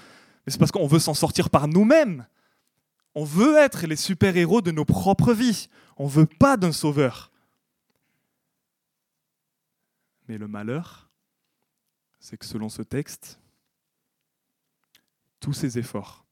Mais 0.46 0.52
c'est 0.52 0.58
parce 0.58 0.70
qu'on 0.70 0.86
veut 0.86 1.00
s'en 1.00 1.14
sortir 1.14 1.50
par 1.50 1.66
nous-mêmes. 1.66 2.26
On 3.16 3.24
veut 3.24 3.56
être 3.56 3.86
les 3.86 3.96
super-héros 3.96 4.60
de 4.60 4.70
nos 4.70 4.84
propres 4.84 5.32
vies. 5.32 5.68
On 5.96 6.04
ne 6.04 6.10
veut 6.10 6.26
pas 6.26 6.56
d'un 6.56 6.72
sauveur. 6.72 7.32
Mais 10.28 10.38
le 10.38 10.48
malheur, 10.48 11.10
c'est 12.20 12.36
que 12.36 12.46
selon 12.46 12.68
ce 12.68 12.82
texte, 12.82 13.38
tous 15.40 15.52
ces 15.52 15.78
efforts, 15.78 16.24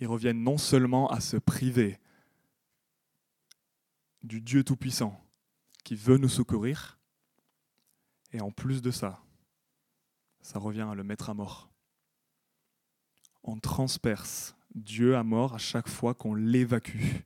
ils 0.00 0.06
reviennent 0.06 0.42
non 0.42 0.58
seulement 0.58 1.08
à 1.10 1.20
se 1.20 1.36
priver 1.36 1.98
du 4.22 4.40
Dieu 4.40 4.64
Tout-Puissant 4.64 5.18
qui 5.84 5.94
veut 5.94 6.18
nous 6.18 6.28
secourir, 6.28 6.98
et 8.32 8.40
en 8.40 8.50
plus 8.50 8.82
de 8.82 8.90
ça, 8.90 9.22
ça 10.42 10.58
revient 10.58 10.86
à 10.90 10.94
le 10.94 11.04
mettre 11.04 11.30
à 11.30 11.34
mort. 11.34 11.70
On 13.42 13.58
transperce 13.58 14.54
Dieu 14.74 15.16
à 15.16 15.22
mort 15.22 15.54
à 15.54 15.58
chaque 15.58 15.88
fois 15.88 16.14
qu'on 16.14 16.34
l'évacue, 16.34 17.16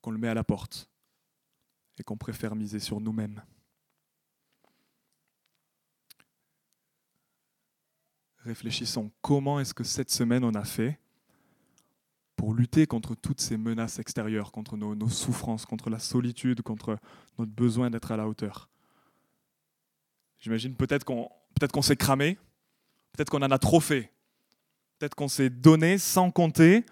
qu'on 0.00 0.12
le 0.12 0.18
met 0.18 0.28
à 0.28 0.34
la 0.34 0.44
porte, 0.44 0.88
et 1.98 2.04
qu'on 2.04 2.16
préfère 2.16 2.54
miser 2.54 2.78
sur 2.78 3.00
nous-mêmes. 3.00 3.42
réfléchissons 8.48 9.10
comment 9.20 9.60
est-ce 9.60 9.74
que 9.74 9.84
cette 9.84 10.10
semaine 10.10 10.42
on 10.42 10.54
a 10.54 10.64
fait 10.64 10.98
pour 12.38 12.54
lutter 12.54 12.86
contre 12.86 13.16
toutes 13.16 13.40
ces 13.40 13.56
menaces 13.56 13.98
extérieures, 13.98 14.52
contre 14.52 14.76
nos, 14.76 15.08
souffrances, 15.08 15.66
contre 15.66 15.90
la 15.90 15.98
solitude, 15.98 16.62
contre 16.62 16.96
notre 17.36 17.50
besoin 17.50 17.90
d'être 17.90 18.12
à 18.12 18.16
la 18.16 18.28
hauteur. 18.28 18.70
J'imagine 20.38 20.76
peut-être 20.76 21.04
qu'on 21.04 21.28
peut 21.58 21.66
qu'on 21.66 21.82
s'est 21.82 21.96
cramé, 21.96 22.38
peut-être 23.12 23.28
qu'on 23.28 23.42
en 23.42 23.50
a 23.50 23.58
trop 23.58 23.80
fait, 23.80 24.12
peut-être 24.98 25.16
qu'on 25.16 25.26
s'est 25.26 25.50
donné 25.50 25.98
sans 25.98 26.30
compter 26.30 26.86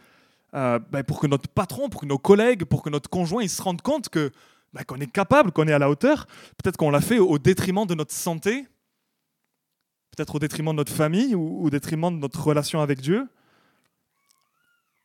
euh, 0.55 0.81
ben, 0.91 1.05
pour 1.05 1.21
que 1.21 1.29
notre 1.29 1.49
patron, 1.49 1.89
pour 1.89 2.01
que 2.01 2.07
nos 2.07 2.19
collègues, 2.19 2.65
pour 2.65 2.83
que 2.83 2.91
notre 2.91 3.09
conjoint 3.09 3.45
ils 3.45 3.49
se 3.49 3.63
rendent 3.63 3.83
compte 3.83 4.09
que 4.09 4.33
ben, 4.73 4.83
qu'on 4.83 4.99
est 4.99 5.11
capable, 5.11 5.53
qu'on 5.53 5.69
est 5.69 5.73
à 5.73 5.79
la 5.79 5.89
hauteur. 5.89 6.27
Peut-être 6.61 6.77
qu'on 6.77 6.91
l'a 6.91 7.01
fait 7.01 7.21
au 7.21 7.39
détriment 7.39 7.87
de 7.87 7.95
notre 7.95 8.13
santé, 8.13 8.67
peut-être 10.11 10.35
au 10.35 10.39
détriment 10.41 10.73
de 10.73 10.79
notre 10.79 10.93
famille 10.93 11.37
ou 11.37 11.65
au 11.65 11.71
détriment 11.71 12.11
de 12.11 12.19
notre 12.19 12.43
relation 12.45 12.81
avec 12.81 13.01
Dieu. 13.01 13.29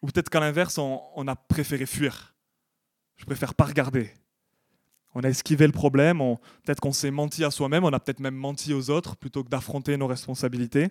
Ou 0.02 0.08
peut-être 0.08 0.30
qu'à 0.30 0.40
l'inverse, 0.40 0.78
on, 0.78 1.28
a 1.28 1.36
préféré 1.36 1.86
fuir. 1.86 2.36
Je 3.18 3.26
préfère 3.26 3.54
pas 3.54 3.66
regarder. 3.66 4.12
On 5.14 5.22
a 5.22 5.30
esquivé 5.30 5.68
le 5.68 5.74
problème, 5.74 6.20
peut-être 6.64 6.80
qu'on 6.80 6.94
s'est 6.94 7.12
menti 7.12 7.44
à 7.44 7.52
soi-même, 7.52 7.84
on 7.84 7.92
a 7.92 8.00
peut-être 8.00 8.22
même 8.22 8.36
menti 8.36 8.74
aux 8.74 8.90
autres 8.90 9.18
plutôt 9.18 9.44
que 9.44 9.50
d'affronter 9.50 9.98
nos 9.98 10.08
responsabilités. 10.08 10.86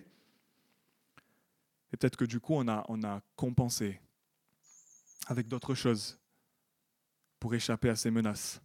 Et 1.91 1.97
peut-être 1.97 2.15
que 2.15 2.25
du 2.25 2.39
coup, 2.39 2.53
on 2.53 2.67
a, 2.67 2.85
on 2.87 3.03
a 3.03 3.21
compensé 3.35 3.99
avec 5.27 5.47
d'autres 5.47 5.73
choses 5.73 6.19
pour 7.39 7.53
échapper 7.55 7.89
à 7.89 7.95
ces 7.95 8.11
menaces. 8.11 8.61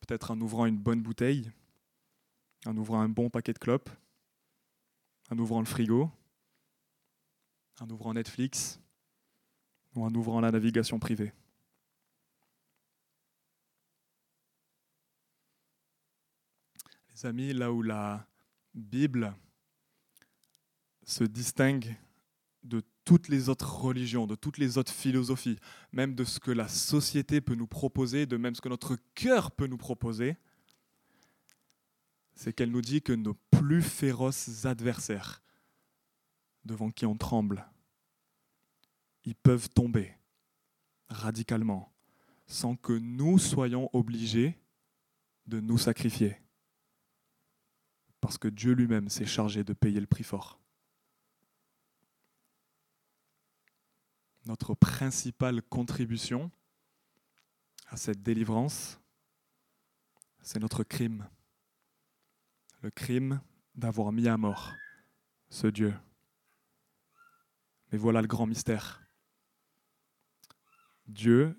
Peut-être 0.00 0.32
en 0.32 0.40
ouvrant 0.40 0.66
une 0.66 0.78
bonne 0.78 1.00
bouteille, 1.00 1.50
en 2.66 2.76
ouvrant 2.76 3.00
un 3.00 3.08
bon 3.08 3.30
paquet 3.30 3.52
de 3.52 3.58
clopes, 3.58 3.88
en 5.30 5.38
ouvrant 5.38 5.60
le 5.60 5.66
frigo, 5.66 6.10
en 7.80 7.88
ouvrant 7.88 8.12
Netflix 8.12 8.81
ou 9.94 10.04
en 10.04 10.14
ouvrant 10.14 10.40
la 10.40 10.50
navigation 10.50 10.98
privée. 10.98 11.32
Les 17.14 17.26
amis, 17.26 17.52
là 17.52 17.72
où 17.72 17.82
la 17.82 18.26
Bible 18.74 19.34
se 21.04 21.24
distingue 21.24 21.94
de 22.62 22.82
toutes 23.04 23.28
les 23.28 23.48
autres 23.48 23.80
religions, 23.80 24.26
de 24.26 24.34
toutes 24.34 24.58
les 24.58 24.78
autres 24.78 24.92
philosophies, 24.92 25.58
même 25.92 26.14
de 26.14 26.24
ce 26.24 26.38
que 26.38 26.50
la 26.50 26.68
société 26.68 27.40
peut 27.40 27.54
nous 27.54 27.66
proposer, 27.66 28.26
de 28.26 28.36
même 28.36 28.54
ce 28.54 28.60
que 28.60 28.68
notre 28.68 28.96
cœur 29.14 29.50
peut 29.50 29.66
nous 29.66 29.76
proposer, 29.76 30.36
c'est 32.34 32.52
qu'elle 32.52 32.70
nous 32.70 32.80
dit 32.80 33.02
que 33.02 33.12
nos 33.12 33.34
plus 33.50 33.82
féroces 33.82 34.64
adversaires, 34.64 35.42
devant 36.64 36.90
qui 36.90 37.04
on 37.06 37.16
tremble, 37.16 37.66
ils 39.24 39.34
peuvent 39.34 39.68
tomber 39.70 40.16
radicalement 41.08 41.92
sans 42.46 42.76
que 42.76 42.92
nous 42.92 43.38
soyons 43.38 43.88
obligés 43.92 44.58
de 45.46 45.60
nous 45.60 45.78
sacrifier. 45.78 46.40
Parce 48.20 48.38
que 48.38 48.48
Dieu 48.48 48.72
lui-même 48.72 49.08
s'est 49.08 49.26
chargé 49.26 49.64
de 49.64 49.72
payer 49.72 50.00
le 50.00 50.06
prix 50.06 50.24
fort. 50.24 50.60
Notre 54.46 54.74
principale 54.74 55.62
contribution 55.62 56.50
à 57.88 57.96
cette 57.96 58.22
délivrance, 58.22 59.00
c'est 60.40 60.58
notre 60.58 60.82
crime 60.82 61.28
le 62.82 62.90
crime 62.90 63.40
d'avoir 63.74 64.12
mis 64.12 64.28
à 64.28 64.36
mort 64.36 64.72
ce 65.48 65.68
Dieu. 65.68 65.94
Mais 67.90 67.98
voilà 67.98 68.20
le 68.20 68.26
grand 68.26 68.46
mystère. 68.46 69.01
Dieu, 71.06 71.56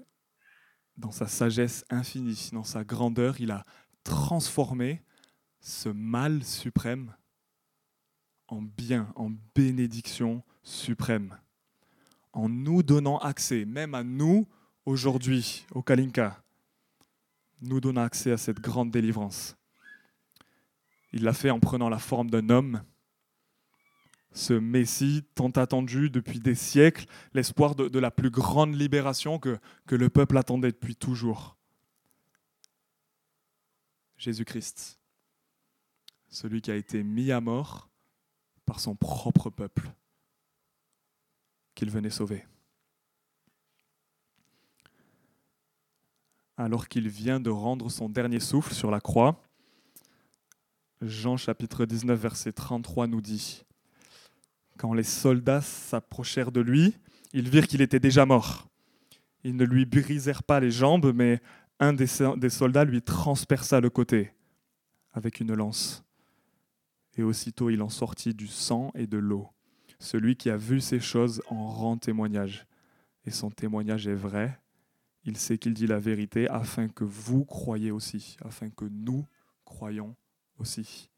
dans 0.97 1.12
sa 1.12 1.27
sagesse 1.27 1.85
infinie, 1.89 2.50
dans 2.51 2.63
sa 2.63 2.83
grandeur, 2.83 3.39
il 3.39 3.51
a 3.51 3.65
transformé 4.03 5.03
ce 5.59 5.89
mal 5.89 6.43
suprême 6.43 7.15
en 8.47 8.62
bien, 8.62 9.12
en 9.15 9.31
bénédiction 9.55 10.43
suprême, 10.62 11.38
en 12.33 12.50
nous 12.50 12.83
donnant 12.83 13.17
accès, 13.17 13.65
même 13.65 13.95
à 13.95 14.03
nous 14.03 14.47
aujourd'hui, 14.85 15.65
au 15.71 15.81
Kalinka, 15.81 16.43
nous 17.62 17.79
donnant 17.79 18.03
accès 18.03 18.31
à 18.31 18.38
cette 18.38 18.59
grande 18.59 18.91
délivrance. 18.91 19.55
Il 21.13 21.23
l'a 21.23 21.33
fait 21.33 21.50
en 21.50 21.59
prenant 21.59 21.89
la 21.89 22.00
forme 22.00 22.29
d'un 22.29 22.50
homme, 22.50 22.83
ce 24.34 24.54
Messie 24.54 25.24
tant 25.36 25.52
attendu 25.52 26.10
depuis 26.10 26.40
des 26.40 26.56
siècles, 26.56 27.06
l'espoir 27.34 27.75
de, 27.75 28.00
la 28.00 28.12
plus 28.12 28.32
grande 28.32 28.75
libération 28.75 29.40
que, 29.40 29.60
que 29.86 29.96
le 29.96 30.10
peuple 30.10 30.38
attendait 30.38 30.72
depuis 30.72 30.96
toujours. 30.96 31.56
Jésus-Christ, 34.18 35.00
celui 36.30 36.62
qui 36.62 36.72
a 36.72 36.75
été 36.75 37.04
mis 37.04 37.32
à 37.32 37.42
mort 37.42 37.90
par 38.66 38.80
son 38.80 38.96
propre 38.96 39.50
peuple, 39.50 39.92
qu'il 41.75 41.90
venait 41.90 42.10
sauver. 42.10 42.46
Alors 46.58 46.88
qu'il 46.88 47.10
vient 47.10 47.40
de 47.40 47.50
rendre 47.50 47.90
son 47.90 48.10
dernier 48.10 48.40
souffle 48.40 48.74
sur 48.74 48.92
la 48.92 49.02
croix, 49.02 49.44
Jean 51.02 51.36
chapitre 51.36 51.86
19 51.86 52.18
verset 52.18 52.54
33 52.54 53.08
nous 53.08 53.22
dit, 53.22 53.66
Quand 54.77 54.94
les 54.94 55.03
soldats 55.03 55.62
s'approchèrent 55.62 56.51
de 56.51 56.62
lui, 56.62 56.96
ils 57.34 57.50
virent 57.50 57.68
qu'il 57.68 57.82
était 57.82 58.00
déjà 58.00 58.25
mort. 58.25 58.68
Ils 59.44 59.56
ne 59.56 59.65
lui 59.65 59.86
brisèrent 59.86 60.44
pas 60.44 60.60
les 60.60 60.72
jambes, 60.72 61.12
mais 61.13 61.42
un 61.80 61.94
des 61.94 62.08
soldats 62.50 62.86
lui 62.86 63.01
transperça 63.01 63.82
le 63.82 63.89
côté 63.89 64.34
avec 65.12 65.39
une 65.39 65.53
lance. 65.53 66.03
Et 67.15 67.24
aussitôt 67.24 67.70
il 67.70 67.82
en 67.82 67.89
sortit 67.89 68.34
du 68.34 68.48
sang 68.48 68.92
et 68.96 69.08
de 69.08 69.18
l'eau. 69.18 69.48
Celui 70.00 70.36
qui 70.36 70.50
a 70.50 70.58
vu 70.58 70.82
ces 70.82 71.00
choses 71.00 71.42
en 71.48 71.68
rend 71.68 71.98
témoignage. 71.98 72.65
Et 73.25 73.32
son 73.32 73.50
témoignage 73.50 74.08
est 74.08 74.15
vrai. 74.15 74.60
Il 75.24 75.38
sait 75.38 75.58
qu'il 75.58 75.74
dit 75.74 75.88
la 75.88 76.00
vérité 76.00 76.50
afin 76.50 76.89
que 76.89 77.03
vous 77.03 77.46
croyiez 77.46 77.92
aussi, 77.92 78.36
afin 78.44 78.70
que 78.70 78.86
nous 78.86 79.25
croyons 79.63 80.15
aussi. 80.58 81.10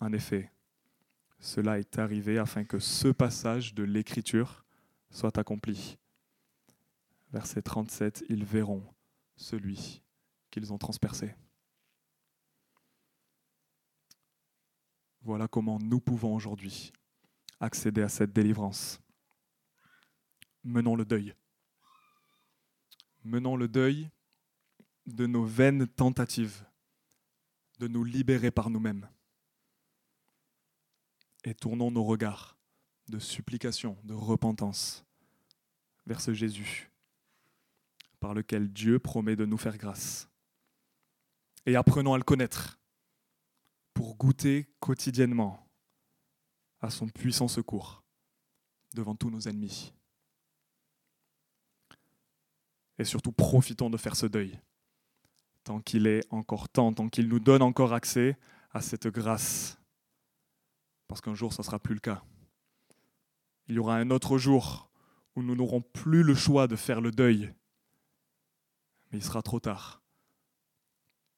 En 0.00 0.12
effet, 0.12 0.50
cela 1.38 1.78
est 1.78 1.98
arrivé 1.98 2.38
afin 2.38 2.64
que 2.64 2.78
ce 2.78 3.08
passage 3.08 3.74
de 3.74 3.84
l'Écriture 3.84 4.64
soit 5.10 5.38
accompli. 5.38 5.98
Verset 7.32 7.62
37, 7.62 8.24
ils 8.28 8.44
verront 8.44 8.82
celui 9.36 10.02
qu'ils 10.50 10.72
ont 10.72 10.78
transpercé. 10.78 11.34
Voilà 15.22 15.46
comment 15.46 15.78
nous 15.78 16.00
pouvons 16.00 16.34
aujourd'hui 16.34 16.92
accéder 17.60 18.02
à 18.02 18.08
cette 18.08 18.32
délivrance. 18.32 19.00
Menons 20.64 20.96
le 20.96 21.04
deuil. 21.04 21.34
Menons 23.24 23.56
le 23.56 23.68
deuil 23.68 24.10
de 25.06 25.26
nos 25.26 25.44
vaines 25.44 25.86
tentatives 25.86 26.64
de 27.78 27.88
nous 27.88 28.04
libérer 28.04 28.50
par 28.50 28.70
nous-mêmes. 28.70 29.08
Et 31.44 31.54
tournons 31.54 31.90
nos 31.90 32.04
regards 32.04 32.56
de 33.08 33.18
supplication, 33.18 33.96
de 34.04 34.14
repentance 34.14 35.04
vers 36.06 36.20
ce 36.20 36.34
Jésus 36.34 36.90
par 38.20 38.34
lequel 38.34 38.72
Dieu 38.72 38.98
promet 38.98 39.36
de 39.36 39.44
nous 39.44 39.56
faire 39.56 39.78
grâce. 39.78 40.28
Et 41.66 41.76
apprenons 41.76 42.14
à 42.14 42.18
le 42.18 42.24
connaître 42.24 42.78
pour 43.94 44.16
goûter 44.16 44.68
quotidiennement 44.80 45.66
à 46.80 46.90
son 46.90 47.08
puissant 47.08 47.48
secours 47.48 48.02
devant 48.94 49.14
tous 49.14 49.30
nos 49.30 49.40
ennemis. 49.40 49.92
Et 52.98 53.04
surtout, 53.04 53.32
profitons 53.32 53.90
de 53.90 53.96
faire 53.96 54.16
ce 54.16 54.26
deuil, 54.26 54.58
tant 55.62 55.80
qu'il 55.80 56.06
est 56.06 56.26
encore 56.30 56.68
temps, 56.68 56.92
tant 56.92 57.08
qu'il 57.08 57.28
nous 57.28 57.38
donne 57.38 57.62
encore 57.62 57.92
accès 57.92 58.36
à 58.72 58.80
cette 58.80 59.06
grâce, 59.06 59.78
parce 61.08 61.20
qu'un 61.20 61.34
jour, 61.34 61.52
ce 61.52 61.62
ne 61.62 61.64
sera 61.64 61.78
plus 61.78 61.94
le 61.94 62.00
cas. 62.00 62.22
Il 63.66 63.74
y 63.74 63.78
aura 63.78 63.96
un 63.96 64.10
autre 64.10 64.38
jour 64.38 64.90
où 65.34 65.42
nous 65.42 65.56
n'aurons 65.56 65.80
plus 65.80 66.22
le 66.22 66.34
choix 66.34 66.68
de 66.68 66.76
faire 66.76 67.00
le 67.00 67.10
deuil, 67.10 67.52
mais 69.10 69.18
il 69.18 69.24
sera 69.24 69.42
trop 69.42 69.60
tard. 69.60 70.02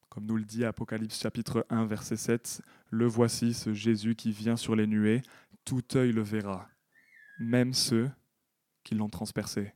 Comme 0.09 0.27
nous 0.27 0.37
le 0.37 0.45
dit 0.45 0.65
Apocalypse 0.65 1.21
chapitre 1.21 1.65
1 1.71 1.87
verset 1.87 2.17
7, 2.17 2.63
le 2.91 3.07
voici 3.07 3.55
ce 3.55 3.73
Jésus 3.73 4.17
qui 4.17 4.33
vient 4.33 4.57
sur 4.57 4.75
les 4.75 4.89
nuées, 4.89 5.23
tout 5.65 5.85
œil 5.95 6.13
le 6.13 6.23
verra, 6.23 6.69
même 7.39 7.73
ceux 7.73 8.11
qui 8.83 8.97
l'ont 8.97 9.09
transpercé. 9.09 9.73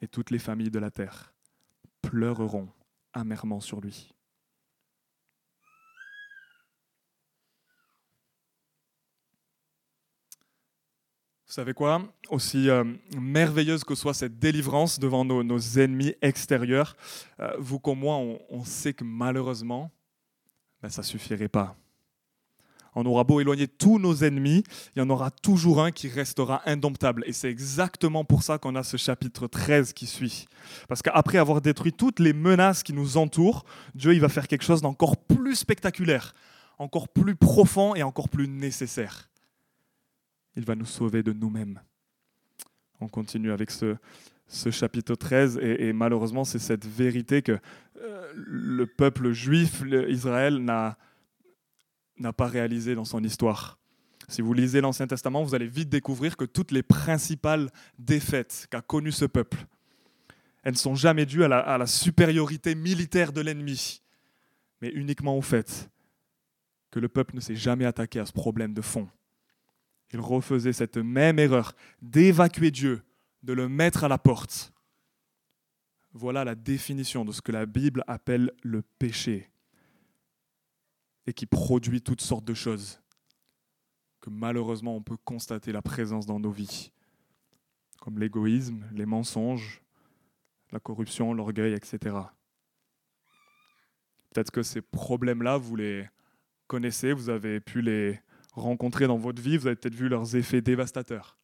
Et 0.00 0.08
toutes 0.08 0.30
les 0.30 0.38
familles 0.38 0.70
de 0.70 0.78
la 0.78 0.90
terre 0.90 1.34
pleureront 2.00 2.68
amèrement 3.12 3.60
sur 3.60 3.80
lui. 3.80 4.14
Vous 11.48 11.54
savez 11.54 11.72
quoi? 11.72 12.02
Aussi 12.28 12.68
euh, 12.68 12.84
merveilleuse 13.16 13.82
que 13.82 13.94
soit 13.94 14.12
cette 14.12 14.38
délivrance 14.38 14.98
devant 14.98 15.24
nos, 15.24 15.58
ennemis 15.78 16.14
extérieurs, 16.20 16.94
euh, 17.40 17.50
vous 17.58 17.78
comme 17.78 18.00
moi, 18.00 18.16
on, 18.50 18.64
sait 18.64 18.92
que 18.92 19.02
malheureusement, 19.02 19.90
ben, 20.82 20.90
ça 20.90 21.00
ne 21.00 21.06
suffirait 21.06 21.48
pas. 21.48 21.74
On 22.94 23.06
aura 23.06 23.24
beau 23.24 23.40
éloigner 23.40 23.66
tous 23.66 23.98
nos 23.98 24.14
ennemis, 24.16 24.62
il 24.94 24.98
y 24.98 25.02
en 25.02 25.08
aura 25.08 25.30
toujours 25.30 25.82
un 25.82 25.90
qui 25.90 26.08
restera 26.08 26.60
indomptable. 26.66 27.24
Et 27.26 27.32
c'est 27.32 27.48
exactement 27.48 28.26
pour 28.26 28.42
ça 28.42 28.58
qu'on 28.58 28.74
a 28.74 28.82
ce 28.82 28.98
chapitre 28.98 29.46
13 29.46 29.94
qui 29.94 30.04
suit. 30.04 30.48
Parce 30.86 31.00
qu'après 31.00 31.38
avoir 31.38 31.62
détruit 31.62 31.94
toutes 31.94 32.20
les 32.20 32.34
menaces 32.34 32.82
qui 32.82 32.92
nous 32.92 33.16
entourent, 33.16 33.64
Dieu 33.94 34.12
il 34.12 34.20
va 34.20 34.28
faire 34.28 34.48
quelque 34.48 34.64
chose 34.64 34.82
d'encore 34.82 35.16
plus 35.16 35.56
spectaculaire, 35.56 36.34
encore 36.78 37.08
plus 37.08 37.36
profond 37.36 37.94
et 37.94 38.02
encore 38.02 38.28
plus 38.28 38.48
nécessaire 38.48 39.30
il 40.58 40.64
va 40.64 40.74
nous 40.74 40.84
sauver 40.84 41.22
de 41.22 41.32
nous-mêmes. 41.32 41.80
On 43.00 43.06
continue 43.06 43.52
avec 43.52 43.70
ce, 43.70 43.94
chapitre 44.70 45.14
13 45.14 45.58
et, 45.62 45.92
malheureusement 45.92 46.42
c'est 46.42 46.58
cette 46.58 46.84
vérité 46.84 47.42
que 47.42 47.58
euh, 48.00 48.32
le 48.34 48.86
peuple 48.86 49.30
juif, 49.30 49.82
Israël, 50.08 50.58
n'a, 50.58 50.98
pas 52.36 52.48
réalisé 52.48 52.96
dans 52.96 53.04
son 53.04 53.22
histoire. 53.22 53.78
Si 54.26 54.42
vous 54.42 54.52
lisez 54.52 54.80
l'Ancien 54.80 55.06
Testament, 55.06 55.44
vous 55.44 55.54
allez 55.54 55.68
vite 55.68 55.88
découvrir 55.88 56.36
que 56.36 56.44
toutes 56.44 56.72
les 56.72 56.82
principales 56.82 57.70
défaites 57.98 58.66
qu'a 58.68 58.80
connues 58.80 59.12
ce 59.12 59.26
peuple, 59.26 59.64
elles 60.64 60.72
ne 60.72 60.78
sont 60.78 60.96
jamais 60.96 61.24
dues 61.24 61.44
à 61.44 61.78
la 61.78 61.86
supériorité 61.86 62.74
militaire 62.74 63.32
de 63.32 63.40
l'ennemi, 63.42 64.02
mais 64.82 64.88
uniquement 64.88 65.38
au 65.38 65.42
fait 65.42 65.88
que 66.90 66.98
le 66.98 67.08
peuple 67.08 67.36
ne 67.36 67.40
s'est 67.40 67.54
jamais 67.54 67.84
attaqué 67.84 68.18
à 68.18 68.26
ce 68.26 68.32
problème 68.32 68.74
de 68.74 68.82
fond 68.82 69.08
il 70.12 70.20
refaisait 70.20 70.72
cette 70.72 70.96
même 70.96 71.38
erreur 71.38 71.74
d'évacuer 72.00 72.70
Dieu, 72.70 73.02
de 73.42 73.52
le 73.52 73.68
mettre 73.68 74.04
à 74.04 74.08
la 74.08 74.18
porte. 74.18 74.72
Voilà 76.12 76.44
la 76.44 76.54
définition 76.54 77.24
de 77.24 77.32
ce 77.32 77.42
que 77.42 77.52
la 77.52 77.66
Bible 77.66 78.02
appelle 78.06 78.52
le 78.62 78.82
péché 78.82 79.50
et 81.26 81.32
qui 81.32 81.46
produit 81.46 82.00
toutes 82.00 82.22
sortes 82.22 82.46
de 82.46 82.54
choses 82.54 83.00
que 84.20 84.30
malheureusement 84.30 84.96
on 84.96 85.02
peut 85.02 85.18
constater 85.24 85.72
la 85.72 85.82
présence 85.82 86.26
dans 86.26 86.40
nos 86.40 86.50
vies, 86.50 86.90
comme 88.00 88.18
l'égoïsme, 88.18 88.84
les 88.92 89.06
mensonges, 89.06 89.82
la 90.72 90.80
corruption, 90.80 91.34
l'orgueil, 91.34 91.74
etc. 91.74 92.16
Peut-être 94.30 94.50
que 94.50 94.62
ces 94.62 94.82
problèmes-là, 94.82 95.56
vous 95.56 95.76
les 95.76 96.08
connaissez, 96.66 97.12
vous 97.12 97.30
avez 97.30 97.60
pu 97.60 97.80
les, 97.80 98.20
rencontrés 98.62 99.06
dans 99.06 99.16
votre 99.16 99.40
vie, 99.40 99.56
vous 99.56 99.66
avez 99.66 99.76
peut-être 99.76 99.94
vu 99.94 100.08
leurs 100.08 100.36
effets 100.36 100.60
dévastateurs. 100.60 101.38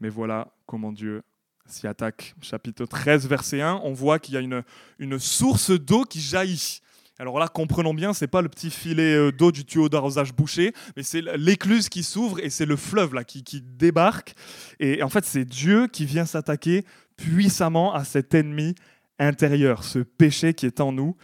Mais 0.00 0.08
voilà 0.08 0.54
comment 0.66 0.92
Dieu 0.92 1.22
s'y 1.66 1.86
attaque. 1.86 2.34
Chapitre 2.42 2.84
13, 2.84 3.26
verset 3.26 3.60
1, 3.60 3.80
on 3.84 3.92
voit 3.92 4.18
qu'il 4.18 4.34
y 4.34 4.36
a 4.36 4.40
une, 4.98 5.18
source 5.18 5.70
d'eau 5.70 6.04
qui 6.04 6.20
jaillit. 6.20 6.80
Alors 7.18 7.38
là, 7.38 7.48
comprenons 7.48 7.94
bien, 7.94 8.12
ce 8.12 8.24
n'est 8.24 8.28
pas 8.28 8.42
le 8.42 8.48
petit 8.48 8.70
filet 8.70 9.14
euh, 9.14 9.30
d'eau 9.30 9.52
du 9.52 9.64
tuyau 9.64 9.88
d'arrosage 9.88 10.34
bouché, 10.34 10.72
mais 10.96 11.04
c'est 11.04 11.22
l'écluse 11.36 11.88
qui 11.88 12.02
s'ouvre 12.02 12.40
et 12.40 12.50
c'est 12.50 12.66
le 12.66 12.74
fleuve 12.74 13.14
là 13.14 13.22
qui 13.22 13.62
débarque. 13.62 14.34
Et 14.80 15.00
en 15.02 15.08
fait, 15.08 15.24
c'est 15.24 15.44
Dieu 15.44 15.86
qui 15.86 16.06
vient 16.06 16.26
s'attaquer 16.26 16.84
puissamment 17.16 17.94
à 17.94 18.04
cet 18.04 18.34
ennemi 18.34 18.74
intérieur, 19.20 19.84
ce 19.84 20.00
péché 20.00 20.54
qui 20.54 20.66
est 20.66 20.80
en 20.80 20.90
nous. 20.90 21.16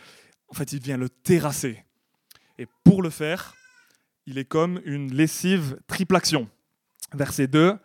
En 0.49 0.55
fait, 0.55 0.73
il 0.73 0.81
vient 0.81 0.97
le 0.97 1.09
terrasser. 1.09 1.85
Et 2.61 2.67
pour 2.85 3.01
le 3.01 3.09
faire, 3.09 3.55
il 4.27 4.37
est 4.37 4.45
comme 4.45 4.83
une 4.85 5.15
lessive 5.15 5.81
triple 5.87 6.15
action. 6.15 6.47
Verset 7.15 7.47
2, 7.47 7.79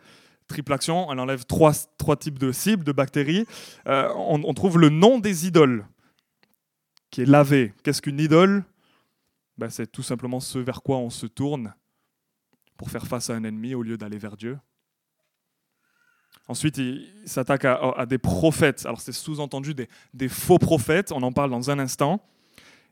triple 0.50 0.74
action, 0.74 1.10
elle 1.10 1.20
enlève 1.22 1.46
trois, 1.46 1.72
trois 1.98 2.18
types 2.18 2.38
de 2.38 2.52
cibles, 2.52 2.84
de 2.84 2.92
bactéries. 2.92 3.46
Euh, 3.88 4.12
on, 4.14 4.54
trouve 4.54 4.78
le 4.78 4.90
nom 4.90 5.20
des 5.20 5.48
idoles, 5.48 5.86
qui 7.10 7.22
est 7.22 7.26
lavé. 7.26 7.74
Qu'est-ce 7.84 8.02
qu'une 8.02 8.20
idole? 8.20 8.66
Ben, 9.58 9.70
C'est 9.70 9.90
tout 9.90 10.04
simplement 10.04 10.42
ce 10.42 10.60
vers 10.60 10.82
quoi 10.82 10.98
on 10.98 11.10
se 11.10 11.26
tourne 11.26 11.74
pour 12.76 12.92
faire 12.92 13.08
face 13.08 13.30
à 13.30 13.36
un 13.36 13.46
ennemi 13.46 13.76
au 13.76 13.82
lieu 13.82 13.98
d'aller 13.98 14.18
vers 14.18 14.36
Dieu. 14.36 14.60
Ensuite, 16.50 16.78
il 16.80 17.10
s'attaque 17.24 17.64
à, 17.64 18.06
des 18.06 18.18
prophètes. 18.18 18.86
Alors, 18.86 19.00
c'est 19.00 19.14
sous-entendu 19.14 19.74
des, 19.74 20.28
faux 20.28 20.60
prophètes. 20.60 21.14
On 21.14 21.24
en 21.24 21.32
parle 21.32 21.50
dans 21.50 21.72
un 21.72 21.80
instant. 21.80 22.22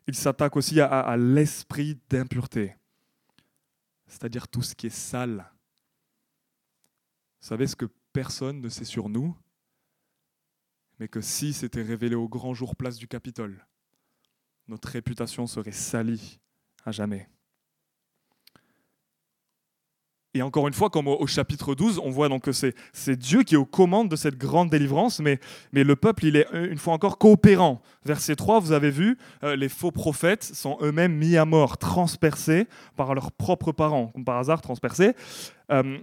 Il 0.07 0.15
s'attaque 0.15 0.55
aussi 0.55 0.81
à, 0.81 1.15
l'esprit 1.17 1.97
d'impureté, 2.09 2.75
c'est-à-dire 4.05 4.47
tout 4.47 4.61
ce 4.61 4.75
qui 4.75 4.87
est 4.87 4.95
sale. 4.95 5.49
Vous 7.41 7.47
savez 7.47 7.67
ce 7.67 7.75
que 7.75 7.85
personne 8.11 8.61
ne 8.61 8.69
sait 8.69 8.85
sur 8.85 9.09
nous, 9.09 9.35
mais 10.99 11.07
que 11.07 11.21
si 11.21 11.53
c'était 11.53 11.81
révélé 11.81 12.15
au 12.15 12.27
grand 12.27 12.53
jour 12.53 12.75
place 12.75 12.97
du 12.97 13.07
Capitole, 13.07 13.65
notre 14.67 14.89
réputation 14.89 15.47
serait 15.47 15.71
salie 15.71 16.39
à 16.85 16.91
jamais. 16.91 17.29
Et 20.35 20.41
encore 20.41 20.67
une 20.67 20.73
fois, 20.73 20.89
comme 20.89 21.07
au, 21.07 21.27
chapitre 21.27 21.75
12, 21.75 21.99
on 21.99 22.09
voit 22.09 22.27
donc 22.27 22.43
que 22.43 22.51
c'est 22.51 23.15
Dieu 23.15 23.43
qui 23.43 23.53
est 23.53 23.57
aux 23.57 23.65
commandes 23.65 24.09
de 24.09 24.15
cette 24.15 24.35
grande 24.35 24.69
délivrance, 24.69 25.19
mais, 25.19 25.39
le 25.71 25.95
peuple, 25.95 26.25
il 26.25 26.35
est 26.35 26.47
une 26.53 26.79
fois 26.79 26.93
encore 26.93 27.19
coopérant. 27.19 27.81
Verset 28.03 28.35
3, 28.35 28.59
vous 28.59 28.71
avez 28.71 28.89
vu, 28.89 29.17
euh, 29.43 29.55
les 29.55 29.69
faux 29.69 29.91
prophètes 29.91 30.43
sont 30.43 30.77
eux-mêmes 30.81 31.15
mis 31.15 31.37
à 31.37 31.45
mort, 31.45 31.77
transpercés 31.77 32.67
par 32.95 33.13
leurs 33.13 33.31
propres 33.31 33.71
parents, 33.71 34.07
comme 34.07 34.25
par 34.25 34.37
hasard 34.37 34.61
transpercés. 34.61 35.13
Euh, 35.71 35.99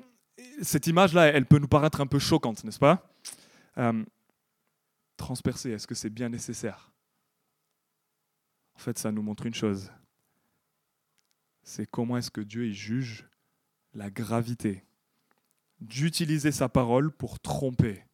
cette 0.63 0.87
image-là, 0.87 1.27
elle 1.27 1.47
peut 1.47 1.59
nous 1.59 1.69
paraître 1.69 2.01
un 2.01 2.07
peu 2.07 2.21
choquante, 2.21 2.63
n'est-ce 2.63 2.79
pas? 2.79 3.11
Euh, 3.79 4.05
Transpercés, 5.17 5.73
est-ce 5.73 5.87
que 5.87 5.95
c'est 5.95 6.09
bien 6.09 6.31
nécessaire? 6.31 6.91
En 8.75 8.79
fait, 8.79 8.97
ça 8.97 9.13
nous 9.13 9.21
montre 9.21 9.45
une 9.45 9.55
chose. 9.55 9.93
C'est 11.63 11.85
comment 11.85 12.17
est-ce 12.17 12.31
que 12.31 12.41
Dieu 12.41 12.67
y 12.67 12.73
juge 12.73 13.27
la 13.95 14.11
gravité 14.11 14.85
d'utiliser 15.81 16.53
sa 16.53 16.69
parole 16.69 17.11
pour 17.11 17.41
tromper 17.41 18.05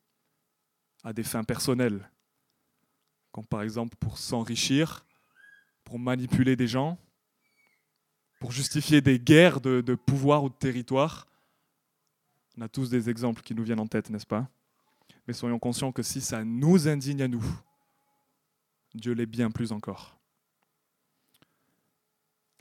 à 1.02 1.12
des 1.12 1.22
fins 1.22 1.44
personnelles, 1.44 2.10
comme 3.32 3.46
par 3.46 3.62
exemple 3.62 3.96
pour 3.96 4.18
s'enrichir, 4.18 5.04
pour 5.84 5.98
manipuler 5.98 6.56
des 6.56 6.68
gens, 6.68 6.98
pour 8.40 8.52
justifier 8.52 9.00
des 9.00 9.18
guerres 9.18 9.60
de, 9.60 9.94
pouvoir 9.94 10.44
ou 10.44 10.48
de 10.48 10.54
territoire. 10.54 11.26
On 12.56 12.62
a 12.62 12.68
tous 12.68 12.90
des 12.90 13.10
exemples 13.10 13.42
qui 13.42 13.54
nous 13.54 13.64
viennent 13.64 13.80
en 13.80 13.86
tête, 13.86 14.10
n'est-ce 14.10 14.26
pas? 14.26 14.48
Mais 15.26 15.34
soyons 15.34 15.58
conscients 15.58 15.92
que 15.92 16.02
si 16.02 16.20
ça 16.20 16.44
nous 16.44 16.88
indigne 16.88 17.22
à 17.22 17.28
nous, 17.28 17.44
Dieu 18.94 19.12
l'est 19.12 19.26
bien 19.26 19.50
plus 19.50 19.72
encore. 19.72 20.15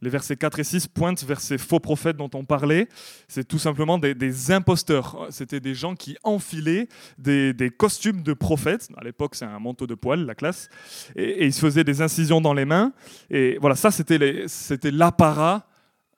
Les 0.02 0.10
versets 0.10 0.36
4 0.36 0.60
et 0.60 0.64
6 0.64 0.88
pointent 0.90 1.24
vers 1.24 1.40
ces 1.40 1.58
faux 1.58 1.80
prophètes 1.80 2.18
dont 2.18 2.30
on 2.34 2.44
parlait. 2.44 2.90
C'est 3.30 3.48
tout 3.48 3.60
simplement 3.60 3.98
des, 3.98 4.52
imposteurs. 4.52 5.28
C'était 5.30 5.62
des 5.62 5.74
gens 5.74 5.96
qui 5.96 6.18
enfilaient 6.24 6.90
des, 7.18 7.72
costumes 7.78 8.22
de 8.22 8.34
prophètes. 8.34 8.90
À 8.98 9.04
l'époque, 9.04 9.36
c'est 9.36 9.46
un 9.46 9.60
manteau 9.60 9.88
de 9.88 9.96
poil, 9.96 10.26
la 10.26 10.36
classe. 10.36 10.70
Et, 11.16 11.46
ils 11.46 11.54
se 11.54 11.62
faisaient 11.62 11.86
des 11.86 12.02
incisions 12.02 12.42
dans 12.42 12.54
les 12.54 12.66
mains. 12.66 12.92
Et 13.30 13.58
voilà, 13.62 13.76
ça, 13.76 13.90
c'était 13.90 14.92
l'apparat 14.92 15.68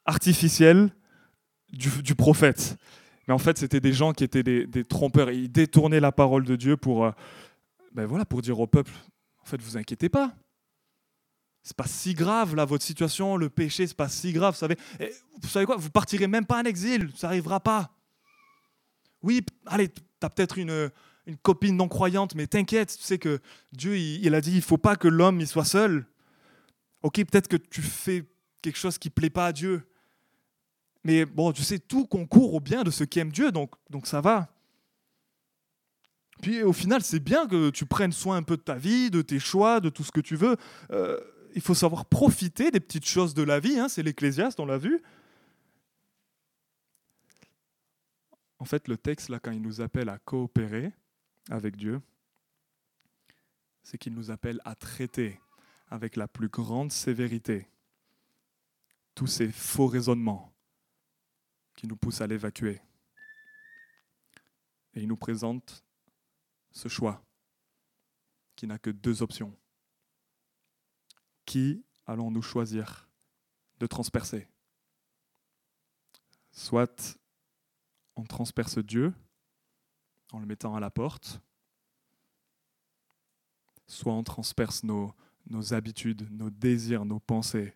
artificiel 0.05 0.89
du, 1.71 2.15
prophète. 2.15 2.77
Mais 3.27 3.33
en 3.33 3.37
fait, 3.37 3.59
c'était 3.59 3.79
des 3.79 3.93
gens 3.93 4.11
qui 4.11 4.23
étaient 4.23 4.43
des, 4.43 4.83
trompeurs. 4.85 5.29
ils 5.29 5.51
détournaient 5.51 5.99
la 5.99 6.11
parole 6.11 6.45
de 6.45 6.55
Dieu 6.55 6.77
pour, 6.77 7.05
euh, 7.05 7.11
ben 7.93 8.05
voilà, 8.05 8.25
pour 8.25 8.41
dire 8.41 8.59
au 8.59 8.65
peuple, 8.65 8.91
en 9.39 9.45
fait, 9.45 9.61
vous 9.61 9.77
inquiétez 9.77 10.09
pas 10.09 10.33
c'est 11.67 11.75
pas 11.75 11.85
si 11.85 12.13
grave 12.13 12.55
là 12.55 12.63
votre 12.63 12.85
situation, 12.85 13.35
le 13.35 13.49
péché 13.49 13.87
c'est 13.87 13.97
pas 13.97 14.07
si 14.07 14.31
grave, 14.31 14.53
vous 14.53 14.59
savez. 14.59 14.77
vous 15.41 15.49
savez 15.49 15.65
quoi 15.65 15.75
Vous 15.75 15.89
partirez 15.89 16.27
même 16.27 16.45
pas 16.45 16.61
en 16.61 16.63
exil, 16.63 17.11
ça 17.13 17.27
n'arrivera 17.27 17.59
pas. 17.59 17.91
Oui, 19.21 19.45
allez, 19.65 19.89
tu 19.89 20.01
as 20.21 20.29
peut-être 20.29 20.57
une, 20.57 20.89
une 21.25 21.35
copine 21.35 21.75
non 21.75 21.89
croyante, 21.89 22.35
mais 22.35 22.47
t'inquiète, 22.47 22.95
tu 22.97 23.03
sais 23.03 23.17
que 23.17 23.41
Dieu 23.73 23.97
il, 23.97 24.33
a 24.33 24.39
dit 24.39 24.55
il 24.55 24.61
faut 24.61 24.77
pas 24.77 24.95
que 24.95 25.09
l'homme 25.09 25.41
il 25.41 25.47
soit 25.47 25.65
seul. 25.65 26.05
Ok, 27.03 27.15
peut-être 27.15 27.49
que 27.49 27.57
tu 27.57 27.81
fais 27.81 28.23
quelque 28.61 28.77
chose 28.77 28.97
qui 28.97 29.09
plaît 29.09 29.29
pas 29.29 29.47
à 29.47 29.51
Dieu, 29.51 29.85
mais 31.03 31.25
bon, 31.25 31.51
tu 31.51 31.63
sais 31.63 31.79
tout 31.79 32.05
concourt 32.05 32.53
au 32.53 32.61
bien 32.61 32.85
de 32.85 32.91
ceux 32.91 33.05
qui 33.05 33.19
aiment 33.19 33.33
Dieu, 33.33 33.51
donc 33.51 33.71
donc 33.89 34.07
ça 34.07 34.21
va. 34.21 34.47
Puis 36.41 36.63
au 36.63 36.71
final, 36.71 37.01
c'est 37.01 37.19
bien 37.19 37.45
que 37.45 37.71
tu 37.71 37.85
prennes 37.85 38.13
soin 38.13 38.37
un 38.37 38.43
peu 38.43 38.55
de 38.55 38.61
ta 38.61 38.75
vie, 38.75 39.09
de 39.09 39.21
tes 39.21 39.39
choix, 39.39 39.81
de 39.81 39.89
tout 39.89 40.05
ce 40.05 40.11
que 40.11 40.21
tu 40.21 40.37
veux. 40.37 40.55
Euh, 40.91 41.19
il 41.57 41.61
faut 41.61 41.73
savoir 41.73 42.05
profiter 42.05 42.69
des 42.69 42.79
petites 42.79 43.07
choses 43.07 43.33
de 43.33 43.41
la 43.41 43.59
vie, 43.59 43.79
hein, 43.79 43.89
c'est 43.89 44.03
l'Ecclésiaste, 44.03 44.59
on 44.59 44.67
l'a 44.67 44.77
vu. 44.77 45.01
En 48.59 48.65
fait, 48.65 48.87
le 48.87 48.95
texte, 48.95 49.29
là, 49.29 49.39
quand 49.39 49.49
il 49.49 49.63
nous 49.63 49.81
appelle 49.81 50.09
à 50.09 50.19
coopérer 50.19 50.93
avec 51.49 51.75
Dieu, 51.75 51.99
c'est 53.81 53.97
qu'il 53.97 54.13
nous 54.13 54.29
appelle 54.29 54.61
à 54.65 54.75
traiter 54.75 55.39
avec 55.87 56.15
la 56.15 56.27
plus 56.27 56.47
grande 56.47 56.91
sévérité 56.91 57.67
tous 59.15 59.25
ces 59.25 59.51
faux 59.51 59.87
raisonnements 59.87 60.53
qui 61.75 61.87
nous 61.87 61.97
poussent 61.97 62.21
à 62.21 62.27
l'évacuer. 62.27 62.79
Et 64.93 65.01
il 65.01 65.07
nous 65.07 65.17
présente 65.17 65.83
ce 66.69 66.87
choix 66.87 67.25
qui 68.55 68.67
n'a 68.67 68.77
que 68.77 68.91
deux 68.91 69.23
options 69.23 69.57
qui 71.47 71.85
allons-nous 72.05 72.43
choisir 72.43 73.09
de 73.79 73.87
transpercer? 73.87 74.47
Soit 76.51 77.17
on 78.15 78.23
transperce 78.23 78.77
Dieu 78.77 79.13
en 80.33 80.39
le 80.39 80.45
mettant 80.45 80.75
à 80.75 80.79
la 80.79 80.91
porte, 80.91 81.41
soit 83.87 84.13
on 84.13 84.23
transperce 84.23 84.83
nos, 84.83 85.15
habitudes, 85.71 86.29
nos 86.31 86.49
désirs, 86.49 87.05
nos 87.05 87.19
pensées 87.19 87.73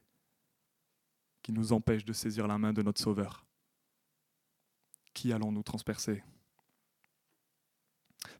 qui 1.41 1.53
nous 1.53 1.71
empêchent 1.71 2.05
de 2.05 2.13
saisir 2.13 2.47
la 2.47 2.57
main 2.57 2.73
de 2.73 2.81
notre 2.81 3.01
Sauveur. 3.01 3.45
Qui 5.13 5.31
allons-nous 5.31 5.63
transpercer? 5.63 6.23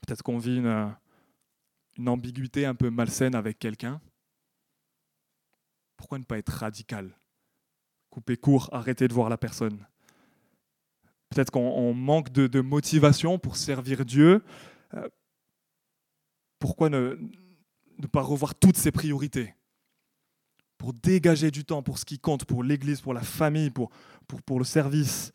Peut-être 0.01 0.23
qu'on 0.23 0.39
vit 0.39 0.57
une 0.57 2.09
ambiguïté 2.09 2.65
un 2.65 2.75
peu 2.75 2.89
malsaine 2.89 3.33
avec 3.33 3.57
quelqu'un 3.57 4.01
pourquoi 6.01 6.17
ne 6.17 6.23
pas 6.23 6.39
être 6.39 6.49
radical? 6.49 7.15
Couper 8.09 8.35
court, 8.35 8.69
arrêter 8.71 9.07
de 9.07 9.13
voir 9.13 9.29
la 9.29 9.37
personne. 9.37 9.85
Peut-être 11.29 11.51
qu'on 11.51 11.93
manque 11.93 12.31
de, 12.31 12.59
motivation 12.59 13.37
pour 13.37 13.55
servir 13.55 14.03
Dieu. 14.03 14.43
Euh, 14.95 15.07
pourquoi 16.57 16.89
ne, 16.89 17.19
pas 18.11 18.23
revoir 18.23 18.55
toutes 18.55 18.77
ses 18.77 18.91
priorités? 18.91 19.53
Pour 20.79 20.91
dégager 20.91 21.51
du 21.51 21.65
temps 21.65 21.83
pour 21.83 21.99
ce 21.99 22.05
qui 22.05 22.17
compte, 22.17 22.45
pour 22.45 22.63
l'Église, 22.63 22.99
pour 22.99 23.13
la 23.13 23.21
famille, 23.21 23.69
pour, 23.69 23.91
le 24.57 24.63
service. 24.63 25.31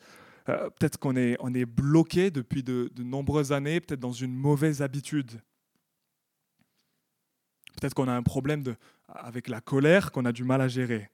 Euh, 0.49 0.69
peut-être 0.71 0.99
qu'on 0.99 1.15
est, 1.15 1.65
bloqué 1.65 2.33
depuis 2.33 2.65
de, 2.65 2.91
de 2.93 3.05
nombreuses 3.05 3.53
années, 3.53 3.81
peut-être 3.81 4.01
dans 4.01 4.11
une 4.11 4.35
mauvaise 4.35 4.83
habitude. 4.83 5.41
Peut-être 7.81 7.95
qu'on 7.95 8.09
a 8.09 8.15
un 8.15 8.25
problème 8.25 8.65
de, 8.65 8.75
avec 9.09 9.49
la 9.49 9.61
colère 9.61 10.13
qu'on 10.13 10.25
a 10.25 10.33
du 10.33 10.45
mal 10.45 10.61
à 10.61 10.69
gérer. 10.69 11.11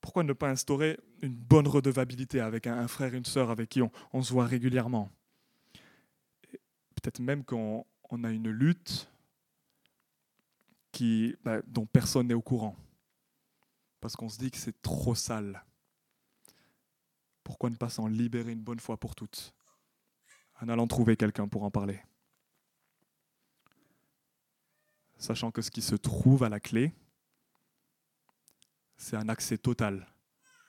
Pourquoi 0.00 0.22
ne 0.22 0.32
pas 0.32 0.50
instaurer 0.50 0.98
une 1.22 1.34
bonne 1.34 1.66
redevabilité 1.66 2.40
avec 2.40 2.66
un, 2.66 2.86
frère 2.88 3.14
une 3.14 3.24
sœur 3.24 3.50
avec 3.50 3.68
qui 3.70 3.80
on, 3.82 4.22
se 4.22 4.32
voit 4.32 4.46
régulièrement? 4.46 5.10
Peut-être 6.94 7.20
même 7.20 7.44
qu'on 7.44 7.84
a 8.24 8.30
une 8.30 8.50
lutte 8.50 9.08
bah, 11.42 11.60
dont 11.66 11.86
personne 11.86 12.28
n'est 12.28 12.34
au 12.34 12.40
courant, 12.40 12.74
parce 14.00 14.16
qu'on 14.16 14.28
se 14.28 14.38
dit 14.38 14.50
que 14.50 14.56
c'est 14.56 14.80
trop 14.80 15.14
sale. 15.14 15.62
Pourquoi 17.44 17.70
ne 17.70 17.76
pas 17.76 17.90
s'en 17.90 18.06
libérer 18.06 18.52
une 18.52 18.62
bonne 18.62 18.80
fois 18.80 18.96
pour 18.96 19.14
toutes? 19.14 19.54
En 20.60 20.68
allant 20.68 20.86
trouver 20.86 21.16
quelqu'un 21.16 21.48
pour 21.48 21.64
en 21.64 21.70
parler 21.70 22.00
sachant 25.18 25.50
que 25.50 25.62
ce 25.62 25.70
qui 25.70 25.82
se 25.82 25.94
trouve 25.94 26.42
à 26.42 26.48
la 26.48 26.60
clé, 26.60 26.92
c'est 28.96 29.16
un 29.16 29.28
accès 29.28 29.58
total 29.58 30.06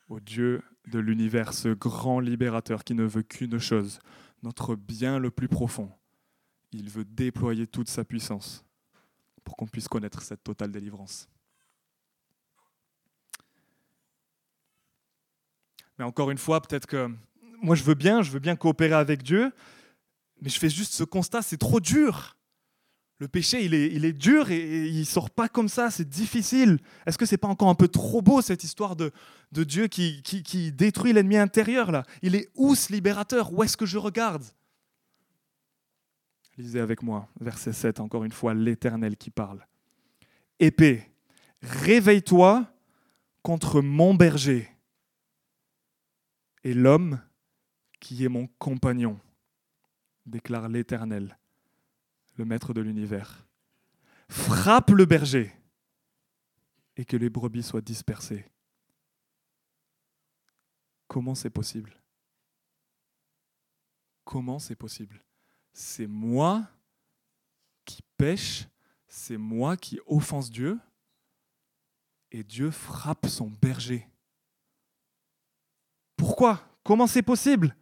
au 0.09 0.19
Dieu 0.19 0.63
de 0.87 0.99
l'univers, 0.99 1.53
ce 1.53 1.69
grand 1.69 2.19
libérateur 2.19 2.83
qui 2.83 2.93
ne 2.93 3.03
veut 3.03 3.23
qu'une 3.23 3.59
chose, 3.59 3.99
notre 4.43 4.75
bien 4.75 5.19
le 5.19 5.31
plus 5.31 5.47
profond. 5.47 5.91
Il 6.71 6.89
veut 6.89 7.05
déployer 7.05 7.67
toute 7.67 7.89
sa 7.89 8.05
puissance 8.05 8.65
pour 9.43 9.55
qu'on 9.55 9.67
puisse 9.67 9.87
connaître 9.87 10.21
cette 10.21 10.43
totale 10.43 10.71
délivrance. 10.71 11.29
Mais 15.97 16.05
encore 16.05 16.31
une 16.31 16.37
fois, 16.37 16.61
peut-être 16.61 16.85
que 16.85 17.09
moi 17.61 17.75
je 17.75 17.83
veux 17.83 17.95
bien, 17.95 18.21
je 18.21 18.31
veux 18.31 18.39
bien 18.39 18.55
coopérer 18.55 18.93
avec 18.93 19.23
Dieu, 19.23 19.51
mais 20.41 20.49
je 20.49 20.59
fais 20.59 20.69
juste 20.69 20.93
ce 20.93 21.03
constat, 21.03 21.41
c'est 21.41 21.57
trop 21.57 21.79
dur. 21.79 22.36
Le 23.19 23.27
péché, 23.27 23.65
il 23.65 23.73
est, 23.73 24.13
dur 24.13 24.51
et, 24.51 24.87
il 24.87 24.99
il 24.99 25.05
sort 25.05 25.31
pas 25.31 25.49
comme 25.49 25.69
ça, 25.69 25.89
c'est 25.89 26.07
difficile. 26.07 26.77
Est-ce 27.05 27.17
que 27.17 27.25
c'est 27.25 27.37
pas 27.37 27.47
encore 27.47 27.69
un 27.69 27.75
peu 27.75 27.87
trop 27.87 28.21
beau 28.21 28.41
cette 28.41 28.63
histoire 28.63 28.95
de, 28.95 29.11
Dieu 29.51 29.87
qui 29.87 30.71
détruit 30.71 31.13
l'ennemi 31.13 31.37
intérieur 31.37 31.91
là? 31.91 32.03
Il 32.21 32.35
est 32.35 32.49
où 32.55 32.75
ce 32.75 32.93
libérateur? 32.93 33.51
Où 33.51 33.63
est-ce 33.63 33.75
que 33.75 33.87
je 33.87 33.97
regarde? 33.97 34.43
Lisez 36.57 36.79
avec 36.79 37.03
moi, 37.03 37.27
verset 37.39 37.73
7, 37.73 37.99
encore 37.99 38.23
une 38.23 38.31
fois, 38.31 38.53
l'Éternel 38.53 39.15
qui 39.15 39.29
parle. 39.29 39.65
Épée, 40.59 41.03
réveille-toi 41.61 42.65
contre 43.43 43.81
mon 43.81 44.15
berger 44.15 44.69
et 46.63 46.73
l'homme 46.73 47.21
qui 47.99 48.25
est 48.25 48.29
mon 48.29 48.47
compagnon, 48.59 49.19
déclare 50.25 50.67
l'Éternel 50.67 51.37
le 52.37 52.45
maître 52.45 52.73
de 52.73 52.81
l'univers. 52.81 53.45
Frappe 54.29 54.91
le 54.91 55.05
berger 55.05 55.53
et 56.95 57.05
que 57.05 57.17
les 57.17 57.29
brebis 57.29 57.63
soient 57.63 57.81
dispersées. 57.81 58.45
Comment 61.07 61.35
c'est 61.35 61.49
possible? 61.49 61.95
Comment 64.23 64.59
c'est 64.59 64.75
possible? 64.75 65.23
C'est 65.73 66.07
moi 66.07 66.67
qui 67.85 68.01
pêche, 68.17 68.67
c'est 69.07 69.37
moi 69.37 69.77
qui 69.77 69.99
offense 70.05 70.49
Dieu, 70.49 70.79
et 72.31 72.43
Dieu 72.43 72.71
frappe 72.71 73.27
son 73.27 73.49
berger. 73.49 74.09
Pourquoi? 76.17 76.61
Comment 76.83 77.07
c'est 77.07 77.21
possible? 77.21 77.75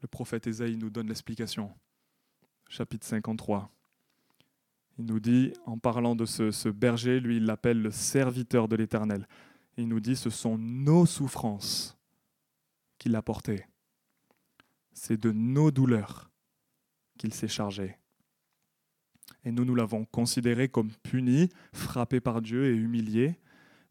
Le 0.00 0.08
prophète 0.08 0.46
Ésaïe 0.46 0.76
nous 0.76 0.90
donne 0.90 1.08
l'explication. 1.08 1.72
Chapitre 2.68 3.06
53. 3.06 3.70
Il 4.98 5.06
nous 5.06 5.20
dit, 5.20 5.52
en 5.64 5.78
parlant 5.78 6.16
de 6.16 6.24
ce, 6.24 6.68
berger, 6.68 7.20
lui, 7.20 7.36
il 7.36 7.44
l'appelle 7.44 7.80
le 7.80 7.90
serviteur 7.90 8.68
de 8.68 8.76
l'Éternel. 8.76 9.26
Il 9.76 9.88
nous 9.88 10.00
dit, 10.00 10.16
ce 10.16 10.30
sont 10.30 10.58
nos 10.58 11.06
souffrances 11.06 11.96
qu'il 12.98 13.14
a 13.14 13.22
portées. 13.22 13.64
C'est 14.92 15.20
de 15.20 15.30
nos 15.30 15.70
douleurs 15.70 16.30
qu'il 17.16 17.32
s'est 17.32 17.48
chargé. 17.48 17.96
Et 19.44 19.52
nous, 19.52 19.64
nous 19.64 19.76
l'avons 19.76 20.04
considéré 20.04 20.68
comme 20.68 20.90
puni, 21.02 21.48
frappé 21.72 22.20
par 22.20 22.42
Dieu 22.42 22.66
et 22.66 22.76
humilié. 22.76 23.38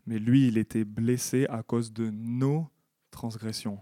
Mais 0.05 0.19
lui, 0.19 0.47
il 0.47 0.57
était 0.57 0.85
blessé 0.85 1.45
à 1.47 1.63
cause 1.63 1.93
de 1.93 2.09
nos 2.09 2.69
transgressions 3.11 3.79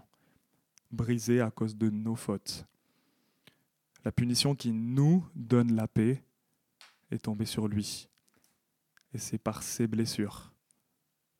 brisé 0.90 1.40
à 1.40 1.50
cause 1.50 1.76
de 1.76 1.90
nos 1.90 2.16
fautes. 2.16 2.64
La 4.04 4.12
punition 4.12 4.54
qui 4.54 4.72
nous 4.72 5.26
donne 5.34 5.74
la 5.74 5.88
paix 5.88 6.22
est 7.10 7.24
tombée 7.24 7.46
sur 7.46 7.68
lui. 7.68 8.08
Et 9.12 9.18
c'est 9.18 9.38
par 9.38 9.62
ses 9.62 9.86
blessures 9.86 10.52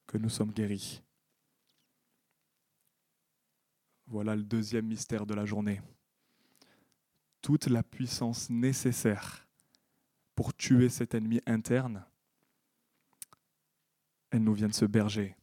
que 0.07 0.19
nous 0.19 0.29
sommes 0.29 0.53
guéris. 0.53 1.03
Voilà 4.07 4.37
le 4.37 4.43
deuxième 4.43 4.87
mystère 4.87 5.27
de 5.27 5.35
la 5.35 5.45
journée. 5.45 5.81
Toute 7.43 7.67
la 7.67 7.83
puissance 7.83 8.51
nécessaire 8.51 9.47
pour 10.35 10.55
tuer 10.55 10.89
cet 10.89 11.15
ennemi 11.15 11.41
interne, 11.47 12.05
elle 14.31 14.43
nous 14.43 14.55
vient 14.55 14.69
de 14.69 14.75
ce 14.75 14.85
berger 14.85 15.37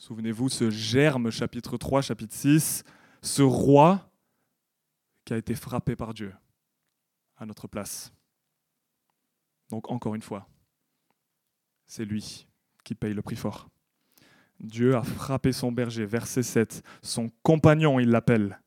Souvenez-vous, 0.00 0.48
ce 0.48 0.70
germe, 0.70 1.30
chapitre 1.30 1.76
3, 1.76 2.00
chapitre 2.00 2.34
6, 2.34 2.84
ce 3.20 3.42
roi 3.42 4.10
qui 5.26 5.34
a 5.34 5.36
été 5.36 5.54
frappé 5.54 5.94
par 5.94 6.14
Dieu 6.14 6.34
à 7.36 7.44
notre 7.44 7.68
place. 7.68 8.10
Donc 9.68 9.90
encore 9.90 10.14
une 10.14 10.22
fois, 10.22 10.48
c'est 11.84 12.06
lui 12.06 12.46
qui 12.82 12.94
paye 12.94 13.12
le 13.12 13.20
prix 13.20 13.36
fort. 13.36 13.68
Dieu 14.58 14.96
a 14.96 15.02
frappé 15.02 15.52
son 15.52 15.70
berger, 15.70 16.06
verset 16.06 16.44
7, 16.44 16.82
son 17.02 17.30
compagnon, 17.42 18.00
il 18.00 18.08
l'appelle, 18.08 18.58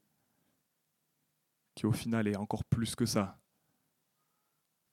qui 1.74 1.88
au 1.88 1.94
final 1.94 2.28
est 2.28 2.38
encore 2.38 2.64
plus 2.64 2.94
que 2.94 3.08
ça, 3.08 3.40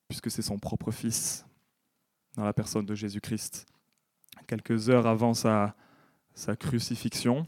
puisque 0.09 0.31
c'est 0.31 0.41
son 0.41 0.59
propre 0.59 0.91
fils, 0.91 1.45
dans 2.33 2.45
la 2.45 2.55
personne 2.55 2.87
de 2.87 2.95
Jésus-Christ. 2.95 3.67
Quelques 4.47 4.89
heures 4.89 5.07
avant 5.07 5.35
sa, 5.35 5.77
sa 6.35 6.57
crucifixion, 6.57 7.47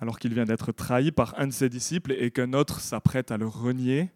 alors 0.00 0.18
qu'il 0.18 0.32
vient 0.32 0.44
d'être 0.44 0.72
trahi 0.72 1.10
par 1.10 1.38
un 1.38 1.48
de 1.48 1.52
ses 1.52 1.68
disciples 1.68 2.12
et 2.12 2.30
qu'un 2.30 2.52
autre 2.52 2.80
s'apprête 2.80 3.30
à 3.30 3.36
le 3.36 3.46
renier, 3.46 4.10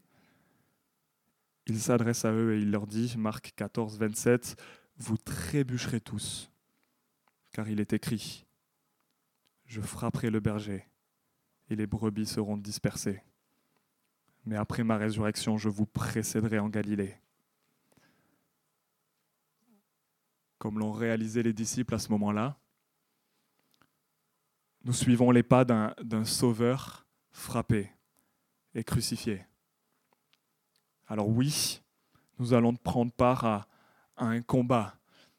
il 1.66 1.78
s'adresse 1.80 2.24
à 2.24 2.32
eux 2.32 2.54
et 2.54 2.60
il 2.60 2.70
leur 2.70 2.86
dit, 2.86 3.14
Marc 3.16 3.52
14, 3.56 3.98
27, 3.98 4.56
Vous 4.96 5.16
trébucherez 5.16 6.00
tous, 6.00 6.50
car 7.52 7.68
il 7.68 7.80
est 7.80 7.92
écrit, 7.92 8.46
Je 9.64 9.80
frapperai 9.80 10.30
le 10.30 10.40
berger, 10.40 10.88
et 11.68 11.76
les 11.76 11.86
brebis 11.86 12.26
seront 12.26 12.56
dispersées. 12.56 13.22
Mais 14.44 14.56
après 14.56 14.82
ma 14.82 14.96
résurrection, 14.96 15.56
je 15.56 15.68
vous 15.68 15.86
précéderai 15.86 16.58
en 16.58 16.68
Galilée. 16.68 17.16
Comme 20.58 20.78
l'ont 20.78 20.92
réalisé 20.92 21.42
les 21.42 21.52
disciples 21.52 21.94
à 21.94 21.98
ce 21.98 22.10
moment-là, 22.10 22.58
nous 24.84 24.92
suivons 24.92 25.30
les 25.30 25.42
pas 25.42 25.64
d'un 25.64 26.24
sauveur 26.24 27.06
frappé 27.30 27.90
et 28.74 28.84
crucifié. 28.84 29.44
Alors 31.06 31.28
oui, 31.28 31.80
nous 32.38 32.52
allons 32.54 32.74
prendre 32.74 33.12
part 33.12 33.44
à, 33.44 33.66
un 34.16 34.42
combat, 34.42 34.94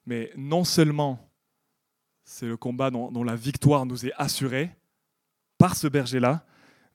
mais 0.05 0.31
non 0.35 0.63
seulement 0.63 1.29
c'est 2.25 2.47
le 2.47 2.57
combat 2.57 2.89
dont, 2.89 3.23
la 3.23 3.35
victoire 3.35 3.85
nous 3.85 4.05
est 4.05 4.13
assurée 4.17 4.75
par 5.57 5.75
ce 5.75 5.87
berger-là, 5.87 6.45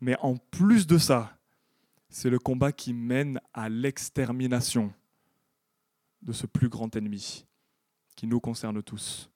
mais 0.01 0.17
en 0.21 0.37
plus 0.37 0.87
de 0.87 0.99
ça, 0.99 1.39
c'est 2.09 2.31
le 2.31 2.39
combat 2.39 2.73
qui 2.73 2.93
mène 2.93 3.41
à 3.53 3.69
l'extermination 3.69 4.93
de 6.23 6.33
ce 6.33 6.47
plus 6.47 6.69
grand 6.69 6.95
ennemi 6.97 7.47
qui 8.17 8.27
nous 8.27 8.41
concerne 8.41 8.83
tous, 8.83 9.31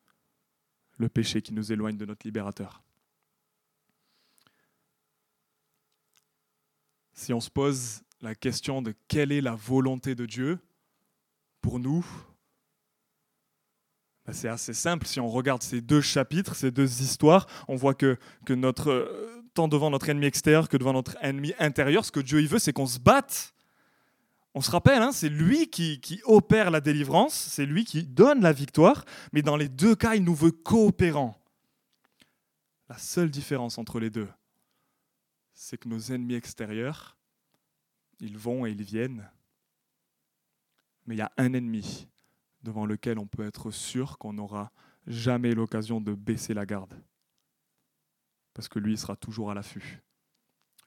le 0.99 1.09
péché 1.09 1.41
qui 1.41 1.55
nous 1.55 1.73
éloigne 1.73 1.97
de 1.97 2.05
notre 2.05 2.27
libérateur. 2.27 2.83
Si 7.23 7.33
on 7.33 7.41
se 7.41 7.51
pose 7.51 8.03
la 8.21 8.35
question 8.35 8.83
de 8.83 8.95
quelle 9.07 9.31
est 9.31 9.41
la 9.41 9.55
volonté 9.55 10.15
de 10.15 10.27
Dieu 10.27 10.59
pour 11.61 11.79
nous, 11.79 12.05
ben, 14.27 14.33
c'est 14.33 14.49
assez 14.49 14.75
simple. 14.75 15.07
Si 15.07 15.21
on 15.21 15.29
regarde 15.29 15.63
ces 15.63 15.81
deux 15.81 16.01
chapitres, 16.01 16.57
ces 16.57 16.73
deux 16.73 17.01
histoires, 17.01 17.47
on 17.69 17.77
voit 17.77 17.95
que, 17.95 18.19
que 18.45 18.53
notre, 18.53 18.91
euh, 18.91 19.45
tant 19.55 19.69
devant 19.69 19.91
notre 19.91 20.09
ennemi 20.09 20.27
extérieur 20.27 20.69
que 20.69 20.77
devant 20.77 20.93
notre 20.93 21.17
ennemi 21.23 21.55
intérieur, 21.61 22.05
ce 22.05 22.11
que 22.11 22.21
Dieu 22.21 22.41
y 22.43 22.47
veut, 22.47 22.59
c'est 22.59 22.73
qu'on 22.73 22.87
se 22.87 22.99
batte. 22.99 23.55
On 24.55 24.61
se 24.61 24.71
rappelle, 24.71 25.01
hein, 25.01 25.13
c'est 25.13 25.29
lui 25.29 25.69
qui, 25.69 26.21
opère 26.25 26.73
la 26.73 26.81
délivrance, 26.81 27.35
c'est 27.35 27.67
lui 27.67 27.85
qui 27.85 28.03
donne 28.03 28.43
la 28.43 28.53
victoire, 28.53 29.05
mais 29.33 29.43
dans 29.43 29.57
les 29.57 29.69
deux 29.69 29.95
cas, 29.95 30.17
il 30.17 30.25
nous 30.25 30.35
veut 30.35 30.51
coopérants. 30.51 31.39
La 32.89 32.99
seule 32.99 33.31
différence 33.31 33.79
entre 33.79 33.99
les 34.01 34.11
deux, 34.11 34.29
c'est 35.55 35.79
que 35.79 35.89
nos 35.89 36.01
ennemis 36.13 36.35
extérieurs, 36.35 37.17
ils 38.21 38.39
vont 38.39 38.67
et 38.67 38.71
ils 38.71 38.83
viennent. 38.83 39.31
Mais 41.07 41.17
il 41.17 41.19
y 41.19 41.23
a 41.23 41.33
un 41.37 41.53
ennemi 41.53 42.09
devant 42.63 42.87
lequel 42.87 43.19
on 43.19 43.27
peut 43.27 43.45
être 43.45 43.71
sûr 43.71 44.19
qu'on 44.19 44.33
n'aura 44.35 44.73
jamais 45.07 45.55
l'occasion 45.55 46.01
de 46.01 46.15
baisser 46.15 46.55
la 46.55 46.65
garde. 46.65 46.95
Parce 48.55 48.69
que 48.69 48.79
lui, 48.79 48.93
il 48.93 48.99
sera 48.99 49.17
toujours 49.17 49.51
à 49.51 49.55
l'affût. 49.55 50.03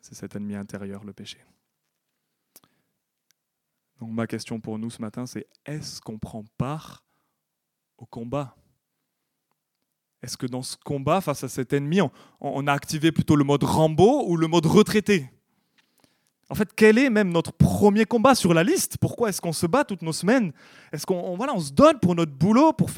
C'est 0.02 0.16
cet 0.16 0.36
ennemi 0.36 0.56
intérieur, 0.56 1.04
le 1.04 1.14
péché. 1.14 1.44
Donc 4.00 4.12
ma 4.12 4.28
question 4.28 4.60
pour 4.60 4.78
nous 4.78 4.90
ce 4.90 5.02
matin, 5.02 5.26
c'est 5.26 5.48
est-ce 5.66 6.02
qu'on 6.02 6.20
prend 6.20 6.44
part 6.58 7.04
au 7.98 8.06
combat 8.06 8.56
est-ce 10.26 10.38
que 10.38 10.48
dans 10.48 10.64
ce 10.64 10.76
combat 10.84 11.22
face 11.22 11.44
à 11.44 11.48
cet 11.48 11.72
ennemi, 11.72 12.00
on, 12.42 12.66
a 12.66 12.74
activé 12.74 13.12
plutôt 13.12 13.36
le 13.36 13.44
mode 13.44 13.64
Rambo 13.64 14.26
ou 14.28 14.38
le 14.38 14.48
mode 14.48 14.66
retraité? 14.66 15.30
En 16.50 16.56
fait, 16.56 16.70
quel 16.76 16.98
est 16.98 17.12
même 17.12 17.30
notre 17.30 17.54
premier 17.54 18.06
combat 18.06 18.34
sur 18.34 18.52
la 18.52 18.64
liste? 18.64 18.98
Pourquoi 19.00 19.30
est-ce 19.30 19.40
qu'on 19.40 19.54
se 19.54 19.68
bat 19.68 19.84
toutes 19.84 20.02
nos 20.02 20.14
semaines? 20.14 20.52
Est-ce 20.92 21.06
qu'on 21.06 21.36
voilà, 21.36 21.54
on 21.54 21.60
se 21.60 21.72
donne 21.72 22.00
pour 22.00 22.16
notre 22.16 22.32
boulot, 22.32 22.74
pour 22.74 22.90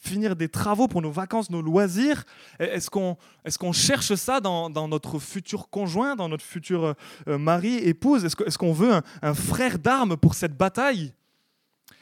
finir 0.00 0.36
des 0.36 0.48
travaux, 0.48 0.88
pour 0.88 1.02
nos 1.02 1.10
vacances, 1.10 1.50
nos 1.50 1.60
loisirs? 1.60 2.24
Est-ce 2.58 2.88
qu'on 2.88 3.72
cherche 3.72 4.14
ça 4.14 4.40
dans, 4.40 4.70
notre 4.88 5.18
futur 5.18 5.68
conjoint, 5.68 6.16
dans 6.16 6.30
notre 6.30 6.44
futur 6.44 6.94
euh, 7.28 7.38
mari, 7.38 7.76
épouse? 7.76 8.24
Est-ce 8.24 8.56
qu'on 8.56 8.72
veut 8.72 9.02
un, 9.20 9.34
frère 9.34 9.78
d'armes 9.78 10.16
pour 10.16 10.32
cette 10.34 10.56
bataille? 10.56 11.12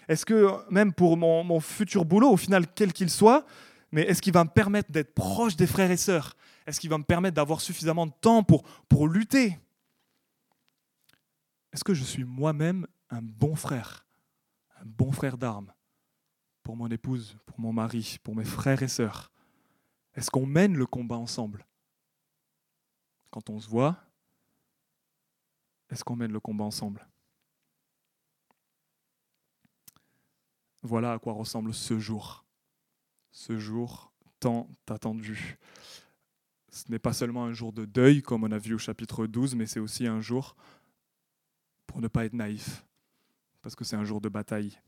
Est-ce 0.07 0.25
que 0.25 0.49
même 0.71 0.93
pour 0.93 1.17
mon 1.17 1.59
futur 1.59 2.05
boulot, 2.05 2.31
au 2.31 2.37
final, 2.37 2.64
quel 2.75 2.93
qu'il 2.93 3.11
soit, 3.11 3.45
mais 3.90 4.03
est-ce 4.03 4.20
qu'il 4.20 4.33
va 4.33 4.44
me 4.44 4.51
permettre 4.51 4.92
d'être 4.92 5.14
proche 5.14 5.57
des 5.57 5.66
frères 5.66 5.90
et 5.90 5.96
sœurs? 5.96 6.37
Est-ce 6.66 6.79
qu'il 6.81 6.90
va 6.90 6.98
me 6.98 7.05
permettre 7.05 7.37
d'avoir 7.37 7.61
suffisamment 7.61 8.07
de 8.07 8.12
temps 8.20 8.42
pour, 8.42 9.09
lutter? 9.09 9.59
Est-ce 11.72 11.85
que 11.85 11.94
je 11.94 12.05
suis 12.05 12.24
moi-même 12.24 12.87
un 13.11 13.22
bon 13.22 13.55
frère, 13.55 14.07
un 14.81 14.85
bon 14.85 15.12
frère 15.12 15.38
d'armes? 15.38 15.72
Pour 16.62 16.77
mon 16.77 16.88
épouse, 16.88 17.38
pour 17.46 17.59
mon 17.61 17.72
mari, 17.72 18.18
pour 18.22 18.37
mes 18.37 18.44
frères 18.44 18.83
et 18.83 18.88
sœurs? 18.88 19.33
Est-ce 20.14 20.31
qu'on 20.31 20.46
mène 20.46 20.77
le 20.77 20.85
combat 20.85 21.16
ensemble? 21.16 21.64
Quand 23.31 23.48
on 23.48 23.59
se 23.59 23.68
voit, 23.68 23.96
est-ce 25.88 26.05
qu'on 26.05 26.16
mène 26.16 26.33
le 26.33 26.40
combat 26.40 26.64
ensemble? 26.64 27.07
Voilà 30.83 31.12
à 31.12 31.18
quoi 31.18 31.33
ressemble 31.33 31.72
ce 31.72 31.98
jour. 31.98 32.44
Ce 33.31 33.59
jour 33.59 34.12
tant 34.41 34.69
attendu. 34.88 35.59
Ce 36.71 36.85
n'est 36.91 36.99
pas 36.99 37.12
seulement 37.12 37.45
un 37.45 37.53
jour 37.53 37.73
de 37.73 37.85
deuil, 37.85 38.23
comme 38.23 38.45
on 38.45 38.53
a 38.53 38.59
vu 38.59 38.75
au 38.75 38.79
chapitre 38.79 39.27
12, 39.27 39.55
mais 39.55 39.67
c'est 39.67 39.81
aussi 39.81 40.07
un 40.07 40.21
jour 40.21 40.55
pour 41.87 42.01
ne 42.01 42.09
pas 42.09 42.25
être 42.25 42.35
naïf, 42.35 42.85
parce 43.62 43.75
que 43.75 43.85
c'est 43.85 43.97
un 43.97 44.05
jour 44.05 44.21
de 44.21 44.29
bataille. 44.29 44.79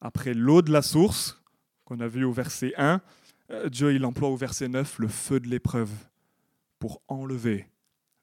Après 0.00 0.34
l'eau 0.34 0.62
de 0.62 0.72
la 0.72 0.82
source, 0.82 1.40
qu'on 1.84 2.00
a 2.00 2.08
vu 2.08 2.24
au 2.24 2.32
verset 2.32 2.72
1, 2.76 3.00
euh, 3.50 3.68
Dieu 3.68 3.94
il 3.94 4.04
emploie 4.04 4.28
au 4.28 4.36
verset 4.36 4.68
9 4.68 4.98
le 4.98 5.08
feu 5.08 5.40
de 5.40 5.48
l'épreuve 5.48 5.90
pour 6.78 7.02
enlever 7.08 7.68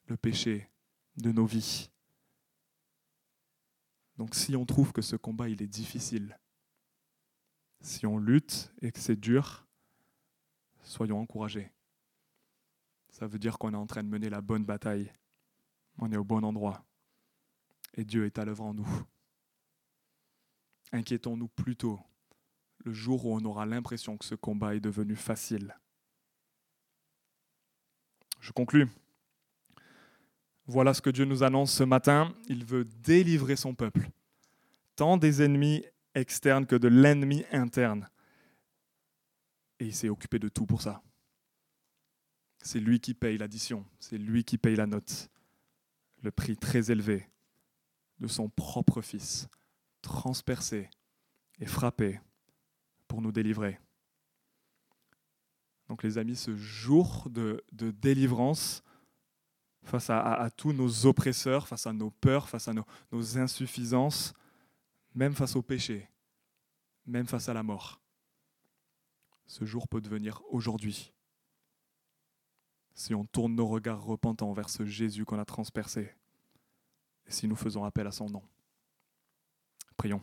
le 0.07 0.17
péché 0.17 0.69
de 1.17 1.31
nos 1.31 1.45
vies. 1.45 1.89
Donc 4.17 4.35
si 4.35 4.55
on 4.55 4.65
trouve 4.65 4.91
que 4.91 5.01
ce 5.01 5.15
combat 5.15 5.49
il 5.49 5.61
est 5.61 5.67
difficile, 5.67 6.37
si 7.81 8.05
on 8.05 8.17
lutte 8.17 8.73
et 8.81 8.91
que 8.91 8.99
c'est 8.99 9.15
dur, 9.15 9.67
soyons 10.83 11.19
encouragés. 11.19 11.71
Ça 13.09 13.27
veut 13.27 13.39
dire 13.39 13.57
qu'on 13.57 13.73
est 13.73 13.77
en 13.77 13.87
train 13.87 14.03
de 14.03 14.09
mener 14.09 14.29
la 14.29 14.41
bonne 14.41 14.65
bataille. 14.65 15.11
On 15.97 16.11
est 16.11 16.17
au 16.17 16.23
bon 16.23 16.43
endroit. 16.43 16.85
Et 17.95 18.05
Dieu 18.05 18.25
est 18.25 18.37
à 18.37 18.45
l'œuvre 18.45 18.65
en 18.65 18.73
nous. 18.73 18.87
Inquiétons-nous 20.91 21.47
plutôt 21.47 21.99
le 22.85 22.93
jour 22.93 23.25
où 23.25 23.35
on 23.35 23.43
aura 23.43 23.65
l'impression 23.65 24.17
que 24.17 24.25
ce 24.25 24.35
combat 24.35 24.75
est 24.75 24.79
devenu 24.79 25.15
facile. 25.15 25.75
Je 28.39 28.51
conclus. 28.51 28.87
Voilà 30.67 30.93
ce 30.93 31.01
que 31.01 31.09
Dieu 31.09 31.25
nous 31.25 31.43
annonce 31.43 31.73
ce 31.73 31.83
matin. 31.83 32.35
Il 32.47 32.65
veut 32.65 32.85
délivrer 32.85 33.55
son 33.55 33.73
peuple, 33.73 34.09
tant 34.95 35.17
des 35.17 35.41
ennemis 35.41 35.83
externes 36.17 36.65
que 36.65 36.75
de 36.75 36.87
l'ennemi 36.87 37.45
interne. 37.51 38.09
Et 39.79 39.85
il 39.85 39.95
s'est 39.95 40.09
occupé 40.09 40.39
de 40.39 40.49
tout 40.49 40.65
pour 40.65 40.81
ça. 40.81 41.01
C'est 42.63 42.79
lui 42.79 42.99
qui 42.99 43.13
paye 43.13 43.37
l'addition, 43.37 43.85
c'est 43.99 44.17
lui 44.17 44.43
qui 44.43 44.57
paye 44.57 44.75
la 44.75 44.87
note, 44.87 45.29
le 46.23 46.31
prix 46.31 46.57
très 46.57 46.91
élevé 46.91 47.29
de 48.19 48.27
son 48.27 48.49
propre 48.49 49.01
Fils, 49.01 49.47
transpercé 50.01 50.89
et 51.59 51.67
frappé 51.67 52.19
pour 53.07 53.21
nous 53.21 53.31
délivrer. 53.31 53.79
Donc 55.87 56.03
les 56.03 56.17
amis, 56.17 56.35
ce 56.35 56.55
jour 56.55 57.27
de, 57.29 57.63
délivrance, 57.71 58.83
face 59.83 60.09
à, 60.09 60.49
tous 60.57 60.73
nos 60.73 61.05
oppresseurs, 61.05 61.67
face 61.67 61.87
à 61.87 61.93
nos 61.93 62.09
peurs, 62.09 62.49
face 62.49 62.67
à 62.67 62.73
nos 62.73 63.37
insuffisances, 63.37 64.33
même 65.17 65.33
face 65.33 65.55
au 65.55 65.63
péché, 65.63 66.07
même 67.07 67.25
face 67.25 67.49
à 67.49 67.53
la 67.53 67.63
mort. 67.63 67.99
Ce 69.47 69.65
jour 69.65 69.87
peut 69.87 69.99
devenir 69.99 70.43
aujourd'hui. 70.51 71.11
Si 72.93 73.15
on 73.15 73.25
tourne 73.25 73.55
nos 73.55 73.67
regards 73.67 74.03
repentants 74.03 74.53
vers 74.53 74.69
ce 74.69 74.85
Jésus 74.85 75.25
qu'on 75.25 75.39
a 75.39 75.45
transpercé, 75.45 76.13
et 77.25 77.31
si 77.31 77.47
nous 77.47 77.55
faisons 77.55 77.83
appel 77.83 78.05
à 78.05 78.11
son 78.11 78.29
nom. 78.29 78.43
Prions. 79.97 80.21